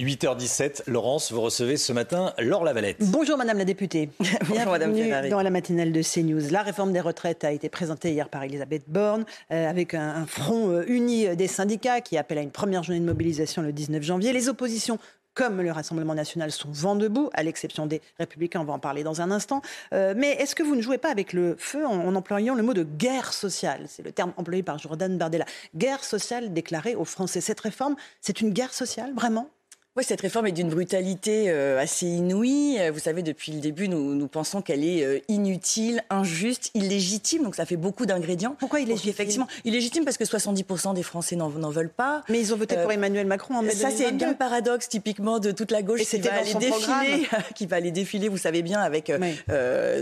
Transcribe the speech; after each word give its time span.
8h17, 0.00 0.82
Laurence, 0.88 1.30
vous 1.30 1.40
recevez 1.40 1.76
ce 1.76 1.92
matin 1.92 2.32
Laure 2.40 2.64
Lavalette. 2.64 2.96
Bonjour 2.98 3.38
Madame 3.38 3.58
la 3.58 3.64
députée. 3.64 4.10
Bonjour 4.48 4.72
Madame 4.72 4.92
Ferrari. 4.92 5.28
dans 5.28 5.40
la 5.40 5.50
matinale 5.50 5.92
de 5.92 6.02
CNews. 6.02 6.50
La 6.50 6.62
réforme 6.62 6.92
des 6.92 7.00
retraites 7.00 7.44
a 7.44 7.52
été 7.52 7.68
présentée 7.68 8.10
hier 8.10 8.28
par 8.28 8.42
Elisabeth 8.42 8.82
Borne 8.88 9.24
euh, 9.52 9.70
avec 9.70 9.94
un, 9.94 10.26
front 10.26 10.70
euh, 10.70 10.84
uni 10.88 11.36
des 11.36 11.46
syndicats 11.46 12.00
qui 12.00 12.18
appelle 12.18 12.38
à 12.38 12.42
une 12.42 12.50
première 12.50 12.82
journée 12.82 12.98
de 12.98 13.04
mobilisation 13.04 13.62
le 13.62 13.72
19 13.72 14.02
janvier. 14.02 14.32
Les 14.32 14.48
oppositions 14.48 14.98
comme 15.34 15.60
le 15.60 15.70
Rassemblement 15.72 16.14
national, 16.14 16.52
sont 16.52 16.70
vent 16.70 16.94
debout, 16.94 17.28
à 17.32 17.42
l'exception 17.42 17.86
des 17.86 18.00
Républicains, 18.18 18.60
on 18.60 18.64
va 18.64 18.72
en 18.72 18.78
parler 18.78 19.02
dans 19.02 19.20
un 19.20 19.32
instant. 19.32 19.62
Euh, 19.92 20.14
mais 20.16 20.30
est-ce 20.30 20.54
que 20.54 20.62
vous 20.62 20.76
ne 20.76 20.80
jouez 20.80 20.98
pas 20.98 21.10
avec 21.10 21.32
le 21.32 21.56
feu 21.58 21.84
en, 21.84 22.14
employant 22.14 22.54
le 22.54 22.62
mot 22.62 22.72
de 22.72 22.84
guerre 22.84 23.32
sociale? 23.32 23.86
C'est 23.88 24.04
le 24.04 24.12
terme 24.12 24.32
employé 24.36 24.62
par 24.62 24.78
Jordan 24.78 25.18
Bardella. 25.18 25.44
Guerre 25.74 26.04
sociale 26.04 26.52
déclarée 26.52 26.94
aux 26.94 27.04
Français. 27.04 27.40
Cette 27.40 27.60
réforme, 27.60 27.96
c'est 28.20 28.40
une 28.40 28.50
guerre 28.50 28.72
sociale, 28.72 29.12
vraiment? 29.12 29.50
Oui, 29.96 30.02
cette 30.02 30.22
réforme 30.22 30.48
est 30.48 30.52
d'une 30.52 30.70
brutalité 30.70 31.44
euh, 31.50 31.78
assez 31.78 32.08
inouïe. 32.08 32.78
Euh, 32.80 32.90
vous 32.90 32.98
savez, 32.98 33.22
depuis 33.22 33.52
le 33.52 33.60
début, 33.60 33.88
nous, 33.88 34.16
nous 34.16 34.26
pensons 34.26 34.60
qu'elle 34.60 34.82
est 34.82 35.04
euh, 35.04 35.20
inutile, 35.28 36.02
injuste, 36.10 36.72
illégitime. 36.74 37.44
Donc 37.44 37.54
ça 37.54 37.64
fait 37.64 37.76
beaucoup 37.76 38.04
d'ingrédients. 38.04 38.56
Pourquoi 38.58 38.80
illégitime? 38.80 39.10
Effectivement, 39.10 39.46
illégitime 39.64 40.04
parce 40.04 40.16
que 40.16 40.24
70% 40.24 40.94
des 40.94 41.04
Français 41.04 41.36
n'en 41.36 41.48
veulent 41.48 41.92
pas. 41.92 42.24
Mais 42.28 42.40
ils 42.40 42.52
ont 42.52 42.56
voté 42.56 42.76
pour 42.76 42.90
Emmanuel 42.90 43.28
Macron 43.28 43.54
en 43.54 43.62
mai 43.62 43.70
Ça, 43.70 43.92
c'est 43.92 44.10
bien 44.10 44.30
le 44.30 44.36
paradoxe 44.36 44.88
typiquement 44.88 45.38
de 45.38 45.52
toute 45.52 45.70
la 45.70 45.82
gauche 45.82 46.00
qui 46.00 46.18
va, 46.18 46.34
aller 46.34 46.54
défiler, 46.54 47.28
qui 47.54 47.66
va 47.66 47.76
aller 47.76 47.92
défiler, 47.92 48.28
vous 48.28 48.36
savez 48.36 48.62
bien, 48.62 48.80
avec 48.80 49.12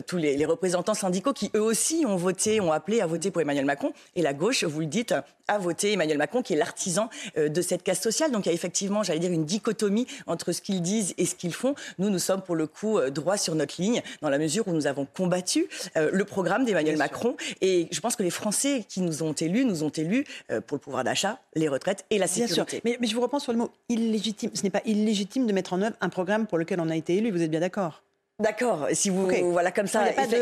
tous 0.07 0.17
les, 0.17 0.39
les, 0.39 0.47
représentants 0.47 0.95
syndicaux 0.95 1.35
qui 1.35 1.51
eux 1.55 1.63
aussi 1.63 2.07
ont 2.07 2.17
voté, 2.17 2.63
ont 2.63 2.73
appelé 2.73 3.03
à 3.03 3.07
voter 3.07 3.31
pour 3.31 3.43
Emmanuel 3.43 3.67
Macron. 3.67 3.93
Et 4.17 4.23
la 4.23 4.33
gauche, 4.33 4.65
vous 4.65 4.81
le 4.81 4.87
dites, 4.87 5.15
a 5.49 5.59
voté 5.59 5.93
Emmanuel 5.93 6.17
Macron, 6.17 6.41
qui 6.41 6.55
est 6.55 6.57
l'artisan 6.57 7.11
de 7.37 7.61
cette 7.61 7.83
casse 7.83 8.01
sociale. 8.01 8.33
Donc 8.33 8.47
il 8.47 8.49
y 8.49 8.53
a 8.53 8.55
effectivement, 8.55 9.03
j'allais 9.03 9.19
dire, 9.19 9.33
une 9.33 9.45
dichotomie 9.45 9.82
entre 10.27 10.53
ce 10.53 10.61
qu'ils 10.61 10.83
disent 10.83 11.15
et 11.19 11.27
ce 11.27 11.35
qu'ils 11.35 11.55
font. 11.55 11.75
Nous, 11.99 12.11
nous 12.11 12.19
sommes 12.19 12.43
pour 12.43 12.57
le 12.57 12.67
coup 12.67 12.99
euh, 12.99 13.11
droit 13.11 13.37
sur 13.37 13.55
notre 13.55 13.81
ligne, 13.81 14.03
dans 14.21 14.31
la 14.31 14.39
mesure 14.39 14.67
où 14.69 14.73
nous 14.73 14.87
avons 14.87 15.07
combattu 15.07 15.67
euh, 15.97 16.11
le 16.13 16.25
programme 16.25 16.65
d'Emmanuel 16.65 16.97
Macron. 16.97 17.37
Et 17.61 17.89
je 17.91 18.01
pense 18.01 18.17
que 18.17 18.23
les 18.23 18.31
Français 18.31 18.85
qui 18.89 19.01
nous 19.01 19.23
ont 19.23 19.33
élus, 19.33 19.65
nous 19.65 19.83
ont 19.85 19.91
élus 19.91 20.25
euh, 20.51 20.61
pour 20.61 20.77
le 20.77 20.81
pouvoir 20.81 21.05
d'achat, 21.05 21.41
les 21.55 21.69
retraites 21.69 22.05
et 22.11 22.19
la 22.19 22.27
sécurité. 22.27 22.81
Mais, 22.85 22.97
mais 23.01 23.07
je 23.07 23.15
vous 23.15 23.21
reprends 23.21 23.39
sur 23.39 23.53
le 23.53 23.59
mot 23.59 23.71
illégitime. 23.89 24.51
Ce 24.55 24.63
n'est 24.63 24.71
pas 24.71 24.83
illégitime 24.85 25.47
de 25.47 25.53
mettre 25.53 25.73
en 25.73 25.83
œuvre 25.83 25.97
un 26.01 26.09
programme 26.09 26.47
pour 26.47 26.59
lequel 26.59 26.81
on 26.81 26.89
a 26.89 26.97
été 26.97 27.17
élu. 27.17 27.31
Vous 27.31 27.43
êtes 27.43 27.51
bien 27.51 27.61
d'accord? 27.61 28.03
D'accord, 28.43 28.89
si 28.93 29.09
vous 29.09 29.31
voilà 29.53 29.71
comme 29.71 29.87
ça. 29.87 30.09
Il 30.09 30.15
pas 30.15 30.27
de 30.27 30.37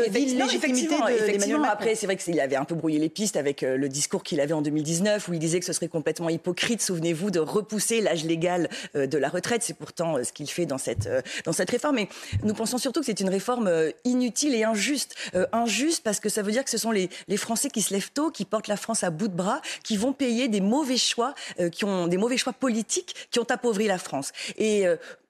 effectivement, 0.55 1.07
effectivement 1.07 1.63
après 1.63 1.93
c'est 1.93 2.07
vrai 2.07 2.17
qu'il 2.17 2.39
avait 2.39 2.55
un 2.55 2.65
peu 2.65 2.73
brouillé 2.73 2.97
les 2.97 3.09
pistes 3.09 3.37
avec 3.37 3.61
euh, 3.61 3.77
le 3.77 3.89
discours 3.89 4.23
qu'il 4.23 4.39
avait 4.41 4.53
en 4.53 4.63
2019 4.63 5.27
où 5.27 5.33
il 5.33 5.39
disait 5.39 5.59
que 5.59 5.65
ce 5.65 5.73
serait 5.73 5.87
complètement 5.87 6.29
hypocrite, 6.29 6.81
souvenez-vous, 6.81 7.29
de 7.29 7.39
repousser 7.39 8.01
l'âge 8.01 8.25
légal 8.25 8.69
euh, 8.95 9.05
de 9.05 9.17
la 9.19 9.29
retraite. 9.29 9.61
C'est 9.61 9.75
pourtant 9.75 10.17
euh, 10.17 10.23
ce 10.23 10.33
qu'il 10.33 10.49
fait 10.49 10.65
dans 10.65 10.79
cette 10.79 11.07
dans 11.45 11.53
cette 11.53 11.69
réforme. 11.69 11.97
Mais 11.97 12.09
nous 12.43 12.55
pensons 12.55 12.79
surtout 12.79 13.01
que 13.01 13.05
c'est 13.05 13.19
une 13.19 13.29
réforme 13.29 13.71
inutile 14.03 14.55
et 14.55 14.63
injuste. 14.63 15.15
injuste 15.51 16.03
parce 16.03 16.19
que 16.19 16.29
ça 16.29 16.41
veut 16.41 16.51
dire 16.51 16.63
que 16.63 16.71
ce 16.71 16.79
sont 16.79 16.91
les, 16.91 17.09
les 17.27 17.37
Français 17.37 17.69
qui 17.69 17.83
se 17.83 17.93
lèvent 17.93 18.11
tôt, 18.11 18.31
qui 18.31 18.45
portent 18.45 18.67
la 18.67 18.77
France 18.77 19.03
à 19.03 19.11
bout 19.11 19.27
de 19.27 19.35
bras, 19.35 19.61
qui 19.83 19.95
vont 19.95 20.13
payer 20.13 20.47
des 20.47 20.61
mauvais 20.61 20.97
choix, 20.97 21.35
qui 21.71 21.85
ont 21.85 22.07
des 22.07 22.17
mauvais 22.17 22.37
choix 22.37 22.53
politiques, 22.53 23.15
qui 23.29 23.39
ont 23.39 23.47
appauvri 23.49 23.85
la 23.85 23.99
France. 23.99 24.31
Et 24.57 24.85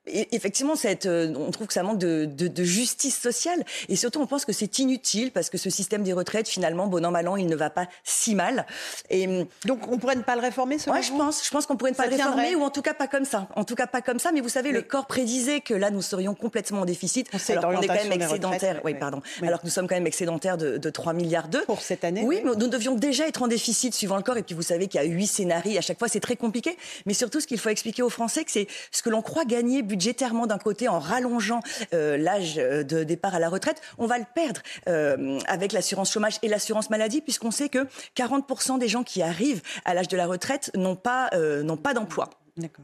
effectivement, 0.08 0.76
cette, 0.76 1.06
euh, 1.06 1.34
on 1.38 1.52
trouve 1.52 1.68
que 1.68 1.74
ça 1.74 1.84
manque 1.84 2.00
de, 2.00 2.26
de, 2.26 2.48
de, 2.48 2.64
justice 2.64 3.20
sociale. 3.20 3.64
Et 3.88 3.96
surtout, 3.96 4.20
on 4.20 4.26
pense 4.26 4.46
que 4.46 4.54
c'est 4.54 4.80
inutile 4.80 5.32
parce 5.32 5.50
que 5.50 5.58
ce 5.58 5.70
système 5.70 6.04
des 6.04 6.14
retraites, 6.14 6.48
finalement, 6.48 6.88
bon 6.88 7.06
an, 7.06 7.12
mal 7.12 7.28
an, 7.28 7.36
il 7.36 7.48
ne 7.48 7.56
va 7.56 7.70
pas 7.70 7.88
si 8.04 8.34
mal. 8.34 8.66
Et 9.10 9.28
hum, 9.28 9.46
donc, 9.66 9.88
on 9.92 9.98
pourrait 9.98 10.16
ne 10.16 10.24
pas 10.24 10.36
le 10.36 10.42
réformer, 10.42 10.80
selon 10.80 10.96
ouais, 10.96 11.04
je 11.04 11.12
pense. 11.12 11.46
Je 11.46 11.52
pense 11.52 11.66
qu'on 11.66 11.78
pourrait 11.78 11.92
ne 11.92 11.96
pas 11.96 12.08
le 12.08 12.16
réformer, 12.16 12.56
ou 12.56 12.64
en 12.64 12.72
tout 12.72 12.82
cas 12.82 12.94
pas 12.94 13.08
comme 13.08 13.26
ça. 13.26 13.48
En 13.56 13.64
tout 13.64 13.76
cas 13.76 13.88
pas 13.88 14.02
comme 14.02 14.20
ça. 14.20 14.32
Mais 14.32 14.42
vous 14.42 14.50
savez, 14.50 14.72
le 14.72 14.82
corps 14.82 15.06
prédisait 15.06 15.62
que 15.62 15.74
là, 15.74 15.92
nous 15.92 16.02
serions 16.02 16.34
complètement 16.34 16.82
en 16.82 16.86
déficit. 16.86 17.28
On 17.34 17.52
alors 17.52 17.74
qu'on 17.74 17.82
est 17.82 17.88
quand 17.88 17.94
même 17.94 18.12
excédentaire. 18.12 18.82
Oui, 18.84 18.96
pardon. 18.96 19.22
Alors 19.42 19.62
que 19.62 19.66
nous 19.66 19.72
sommes 19.72 19.88
quand 19.88 19.96
même 19.96 20.08
excédentaires 20.08 20.58
de, 20.58 20.78
de 20.78 20.90
3 20.90 21.14
milliards 21.14 21.48
d'euros. 21.48 21.66
Pour 21.66 21.82
cette 21.82 22.04
année. 22.04 22.24
Oui, 22.26 22.42
mais 22.44 22.52
nous 22.56 22.68
devions 22.68 22.96
déjà 22.96 23.28
être 23.28 23.44
en 23.44 23.48
déficit 23.48 23.94
suivant 23.94 24.18
le 24.18 24.24
corps. 24.24 24.38
Et 24.38 24.44
puis, 24.44 24.56
vous 24.56 24.62
savez 24.62 24.88
qu'il 24.88 25.00
y 25.00 25.04
a 25.04 25.08
huit 25.08 25.28
scénarios. 25.28 25.78
À 25.78 25.82
chaque 25.82 26.00
fois, 26.00 26.08
c'est 26.08 26.20
très 26.20 26.36
compliqué. 26.36 26.76
Mais 27.06 27.14
surtout, 27.14 27.40
ce 27.40 27.48
qu'il 27.48 27.60
faut 27.60 27.70
expliquer 27.70 28.02
aux 28.02 28.10
Français, 28.10 28.44
c'est 28.48 28.68
ce 28.92 29.04
que 29.04 29.10
l'on 29.10 29.22
croit 29.22 29.46
gagner 29.46 29.84
budgétairement 29.92 30.48
d'un 30.48 30.58
côté 30.58 30.88
en 30.88 31.00
rallongeant 31.00 31.60
euh, 31.94 32.16
l'âge 32.16 32.56
euh, 32.58 32.84
de 32.84 33.04
départ 33.04 33.36
à 33.36 33.40
la 33.40 33.50
retraite, 33.50 33.82
on 33.98 34.06
va 34.06 34.18
le 34.18 34.26
perdre 34.34 34.62
euh, 34.88 35.38
avec 35.48 35.74
l'assurance 35.74 36.12
chômage 36.12 36.38
et 36.44 36.48
l'assurance 36.48 36.90
maladie, 36.90 37.20
puisqu'on 37.20 37.52
sait 37.52 37.68
que 37.68 37.88
40% 38.16 38.80
des 38.80 38.88
gens 38.88 39.04
qui 39.04 39.22
arrivent 39.22 39.62
à 39.84 39.94
l'âge 39.94 40.08
de 40.08 40.16
la 40.16 40.28
retraite 40.28 40.72
n'ont 40.76 40.96
pas, 40.96 41.30
n'ont 41.64 41.78
pas 41.78 41.94
d'emploi. 41.94 42.30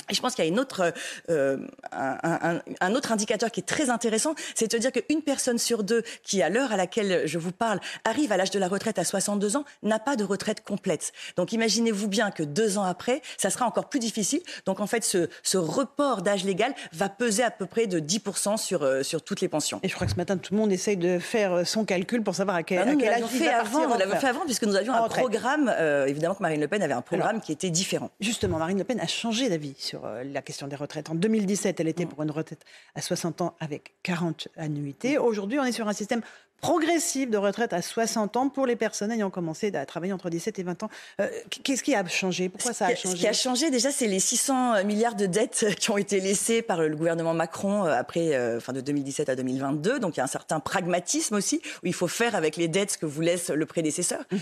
Et 0.09 0.13
je 0.13 0.21
pense 0.21 0.35
qu'il 0.35 0.43
y 0.43 0.47
a 0.47 0.49
une 0.49 0.59
autre, 0.59 0.93
euh, 1.29 1.57
un, 1.91 2.61
un, 2.81 2.95
autre 2.95 3.11
indicateur 3.11 3.51
qui 3.51 3.59
est 3.59 3.67
très 3.67 3.89
intéressant, 3.89 4.35
c'est 4.55 4.71
de 4.71 4.77
dire 4.77 4.91
qu'une 4.91 5.21
personne 5.21 5.57
sur 5.57 5.83
deux 5.83 6.03
qui, 6.23 6.41
à 6.41 6.49
l'heure 6.49 6.71
à 6.71 6.77
laquelle 6.77 7.23
je 7.25 7.37
vous 7.37 7.51
parle, 7.51 7.79
arrive 8.05 8.31
à 8.31 8.37
l'âge 8.37 8.51
de 8.51 8.59
la 8.59 8.67
retraite 8.67 8.99
à 8.99 9.03
62 9.03 9.57
ans, 9.57 9.65
n'a 9.83 9.99
pas 9.99 10.15
de 10.15 10.23
retraite 10.23 10.63
complète. 10.63 11.11
Donc 11.35 11.51
imaginez-vous 11.51 12.07
bien 12.07 12.31
que 12.31 12.43
deux 12.43 12.77
ans 12.77 12.83
après, 12.83 13.21
ça 13.37 13.49
sera 13.49 13.65
encore 13.65 13.89
plus 13.89 13.99
difficile. 13.99 14.41
Donc 14.65 14.79
en 14.79 14.87
fait, 14.87 15.03
ce, 15.03 15.29
ce 15.43 15.57
report 15.57 16.21
d'âge 16.21 16.43
légal 16.43 16.73
va 16.93 17.09
peser 17.09 17.43
à 17.43 17.51
peu 17.51 17.65
près 17.65 17.87
de 17.87 17.99
10% 17.99 18.57
sur, 18.57 18.83
euh, 18.83 19.03
sur 19.03 19.21
toutes 19.21 19.41
les 19.41 19.47
pensions. 19.47 19.79
Et 19.83 19.89
je 19.89 19.95
crois 19.95 20.07
que 20.07 20.13
ce 20.13 20.17
matin, 20.17 20.37
tout 20.37 20.53
le 20.53 20.59
monde 20.59 20.71
essaye 20.71 20.97
de 20.97 21.19
faire 21.19 21.65
son 21.65 21.85
calcul 21.85 22.23
pour 22.23 22.35
savoir 22.35 22.57
à 22.57 22.63
quel, 22.63 22.85
bah, 22.85 22.91
à 22.91 22.95
quel 22.95 23.13
âge 23.13 23.21
il 23.33 23.39
fait 23.39 23.47
avant, 23.49 23.91
On 23.91 23.97
l'avait 23.97 24.17
fait 24.17 24.27
avant, 24.27 24.45
puisque 24.45 24.63
nous 24.63 24.75
avions 24.75 24.93
un 24.93 25.07
programme, 25.07 25.73
euh, 25.77 26.05
évidemment 26.05 26.35
que 26.35 26.41
Marine 26.41 26.61
Le 26.61 26.67
Pen 26.67 26.81
avait 26.81 26.93
un 26.93 27.01
programme 27.01 27.41
qui 27.41 27.51
était 27.51 27.69
différent. 27.69 28.09
Justement, 28.19 28.57
Marine 28.57 28.77
Le 28.77 28.83
Pen 28.83 28.99
a 28.99 29.07
changé 29.07 29.49
d'avis 29.49 29.66
sur 29.77 30.05
euh, 30.05 30.23
la 30.23 30.41
question 30.41 30.67
des 30.67 30.75
retraites. 30.75 31.09
En 31.09 31.15
2017, 31.15 31.79
elle 31.79 31.87
était 31.87 32.05
pour 32.05 32.21
une 32.23 32.31
retraite 32.31 32.63
à 32.95 33.01
60 33.01 33.41
ans 33.41 33.55
avec 33.59 33.95
40 34.03 34.47
annuités. 34.57 35.17
Aujourd'hui, 35.17 35.59
on 35.59 35.63
est 35.63 35.71
sur 35.71 35.87
un 35.87 35.93
système 35.93 36.21
progressive 36.61 37.29
de 37.29 37.37
retraite 37.37 37.73
à 37.73 37.81
60 37.81 38.35
ans 38.37 38.49
pour 38.49 38.65
les 38.65 38.75
personnes 38.75 39.11
ayant 39.11 39.29
commencé 39.29 39.73
à 39.75 39.85
travailler 39.85 40.13
entre 40.13 40.29
17 40.29 40.59
et 40.59 40.63
20 40.63 40.83
ans. 40.83 40.89
Euh, 41.21 41.27
qu'est-ce 41.63 41.83
qui 41.83 41.93
a 41.93 42.05
changé? 42.07 42.49
Pourquoi 42.49 42.73
ça 42.73 42.87
a 42.87 42.95
changé 42.95 43.15
Ce 43.15 43.21
qui 43.21 43.27
a 43.27 43.33
changé 43.33 43.69
déjà, 43.69 43.91
c'est 43.91 44.07
les 44.07 44.19
600 44.19 44.83
milliards 44.83 45.15
de 45.15 45.27
dettes 45.27 45.65
qui 45.79 45.91
ont 45.91 45.97
été 45.97 46.19
laissées 46.19 46.61
par 46.61 46.81
le 46.81 46.95
gouvernement 46.95 47.33
Macron 47.33 47.85
euh, 47.85 47.91
après, 47.91 48.35
euh, 48.35 48.57
enfin 48.57 48.73
de 48.73 48.81
2017 48.81 49.29
à 49.29 49.35
2022. 49.35 49.99
Donc 49.99 50.17
il 50.17 50.19
y 50.19 50.21
a 50.21 50.23
un 50.23 50.27
certain 50.27 50.59
pragmatisme 50.59 51.35
aussi 51.35 51.61
où 51.83 51.87
il 51.87 51.93
faut 51.93 52.07
faire 52.07 52.35
avec 52.35 52.55
les 52.55 52.67
dettes 52.67 52.91
ce 52.91 52.97
que 52.97 53.05
vous 53.05 53.21
laisse 53.21 53.49
le 53.49 53.65
prédécesseur. 53.65 54.23
Mhm. 54.31 54.39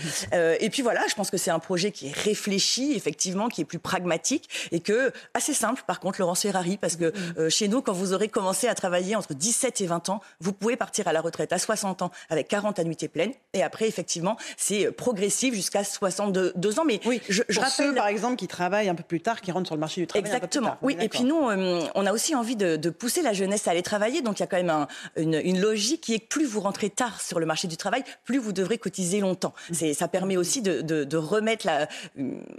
et 0.60 0.70
puis 0.70 0.82
voilà, 0.82 1.02
je 1.08 1.14
pense 1.14 1.30
que 1.30 1.36
c'est 1.36 1.50
un 1.50 1.58
projet 1.58 1.90
qui 1.90 2.08
est 2.08 2.16
réfléchi, 2.16 2.94
effectivement, 2.94 3.48
qui 3.48 3.60
est 3.60 3.64
plus 3.64 3.78
pragmatique 3.78 4.48
et 4.72 4.80
que 4.80 5.12
assez 5.34 5.54
simple. 5.54 5.82
Par 5.86 6.00
contre, 6.00 6.20
Laurence 6.20 6.42
Ferrari, 6.42 6.78
parce 6.78 6.96
que 6.96 7.12
mhm. 7.38 7.50
chez 7.50 7.68
nous, 7.68 7.82
quand 7.82 7.92
vous 7.92 8.12
aurez 8.14 8.28
commencé 8.28 8.68
à 8.68 8.74
travailler 8.74 9.16
entre 9.16 9.34
17 9.34 9.80
et 9.80 9.86
20 9.86 10.08
ans, 10.08 10.20
vous 10.40 10.52
pouvez 10.52 10.76
partir 10.76 11.08
à 11.08 11.12
la 11.12 11.20
retraite 11.20 11.52
à 11.52 11.58
60 11.58 12.02
ans 12.02 12.05
avec 12.28 12.48
40 12.48 12.78
annuités 12.78 13.08
pleines. 13.08 13.32
Et 13.52 13.62
après, 13.62 13.88
effectivement, 13.88 14.36
c'est 14.56 14.86
euh, 14.86 14.92
progressif 14.92 15.54
jusqu'à 15.54 15.84
62 15.84 16.78
ans. 16.78 16.84
Mais 16.84 17.00
oui, 17.06 17.20
je, 17.28 17.42
je 17.48 17.60
rappelle... 17.60 17.72
ceux, 17.72 17.94
par 17.94 18.08
exemple, 18.08 18.36
qui 18.36 18.48
travaillent 18.48 18.88
un 18.88 18.94
peu 18.94 19.02
plus 19.02 19.20
tard, 19.20 19.40
qui 19.40 19.52
rentrent 19.52 19.66
sur 19.66 19.74
le 19.74 19.80
marché 19.80 20.00
du 20.00 20.06
travail. 20.06 20.26
Exactement. 20.26 20.76
oui. 20.82 20.96
Et 21.00 21.08
puis 21.08 21.24
nous, 21.24 21.48
euh, 21.48 21.82
on 21.94 22.06
a 22.06 22.12
aussi 22.12 22.34
envie 22.34 22.56
de, 22.56 22.76
pousser 22.90 23.22
la 23.22 23.32
jeunesse 23.32 23.68
à 23.68 23.72
aller 23.72 23.82
travailler. 23.82 24.22
Donc 24.22 24.38
il 24.38 24.42
y 24.42 24.44
a 24.44 24.46
quand 24.46 24.62
même 24.62 24.86
une, 25.16 25.60
logique 25.60 26.02
qui 26.02 26.14
est 26.14 26.20
que 26.20 26.28
plus 26.28 26.44
vous 26.44 26.60
rentrez 26.60 26.90
tard 26.90 27.20
sur 27.20 27.40
le 27.40 27.46
marché 27.46 27.68
du 27.68 27.76
travail, 27.76 28.04
plus 28.24 28.38
vous 28.38 28.52
devrez 28.52 28.78
cotiser 28.78 29.20
longtemps. 29.20 29.54
Mmh. 29.70 29.92
Ça 29.94 30.08
permet 30.08 30.36
aussi 30.36 30.62
de, 30.62 31.16
remettre 31.16 31.66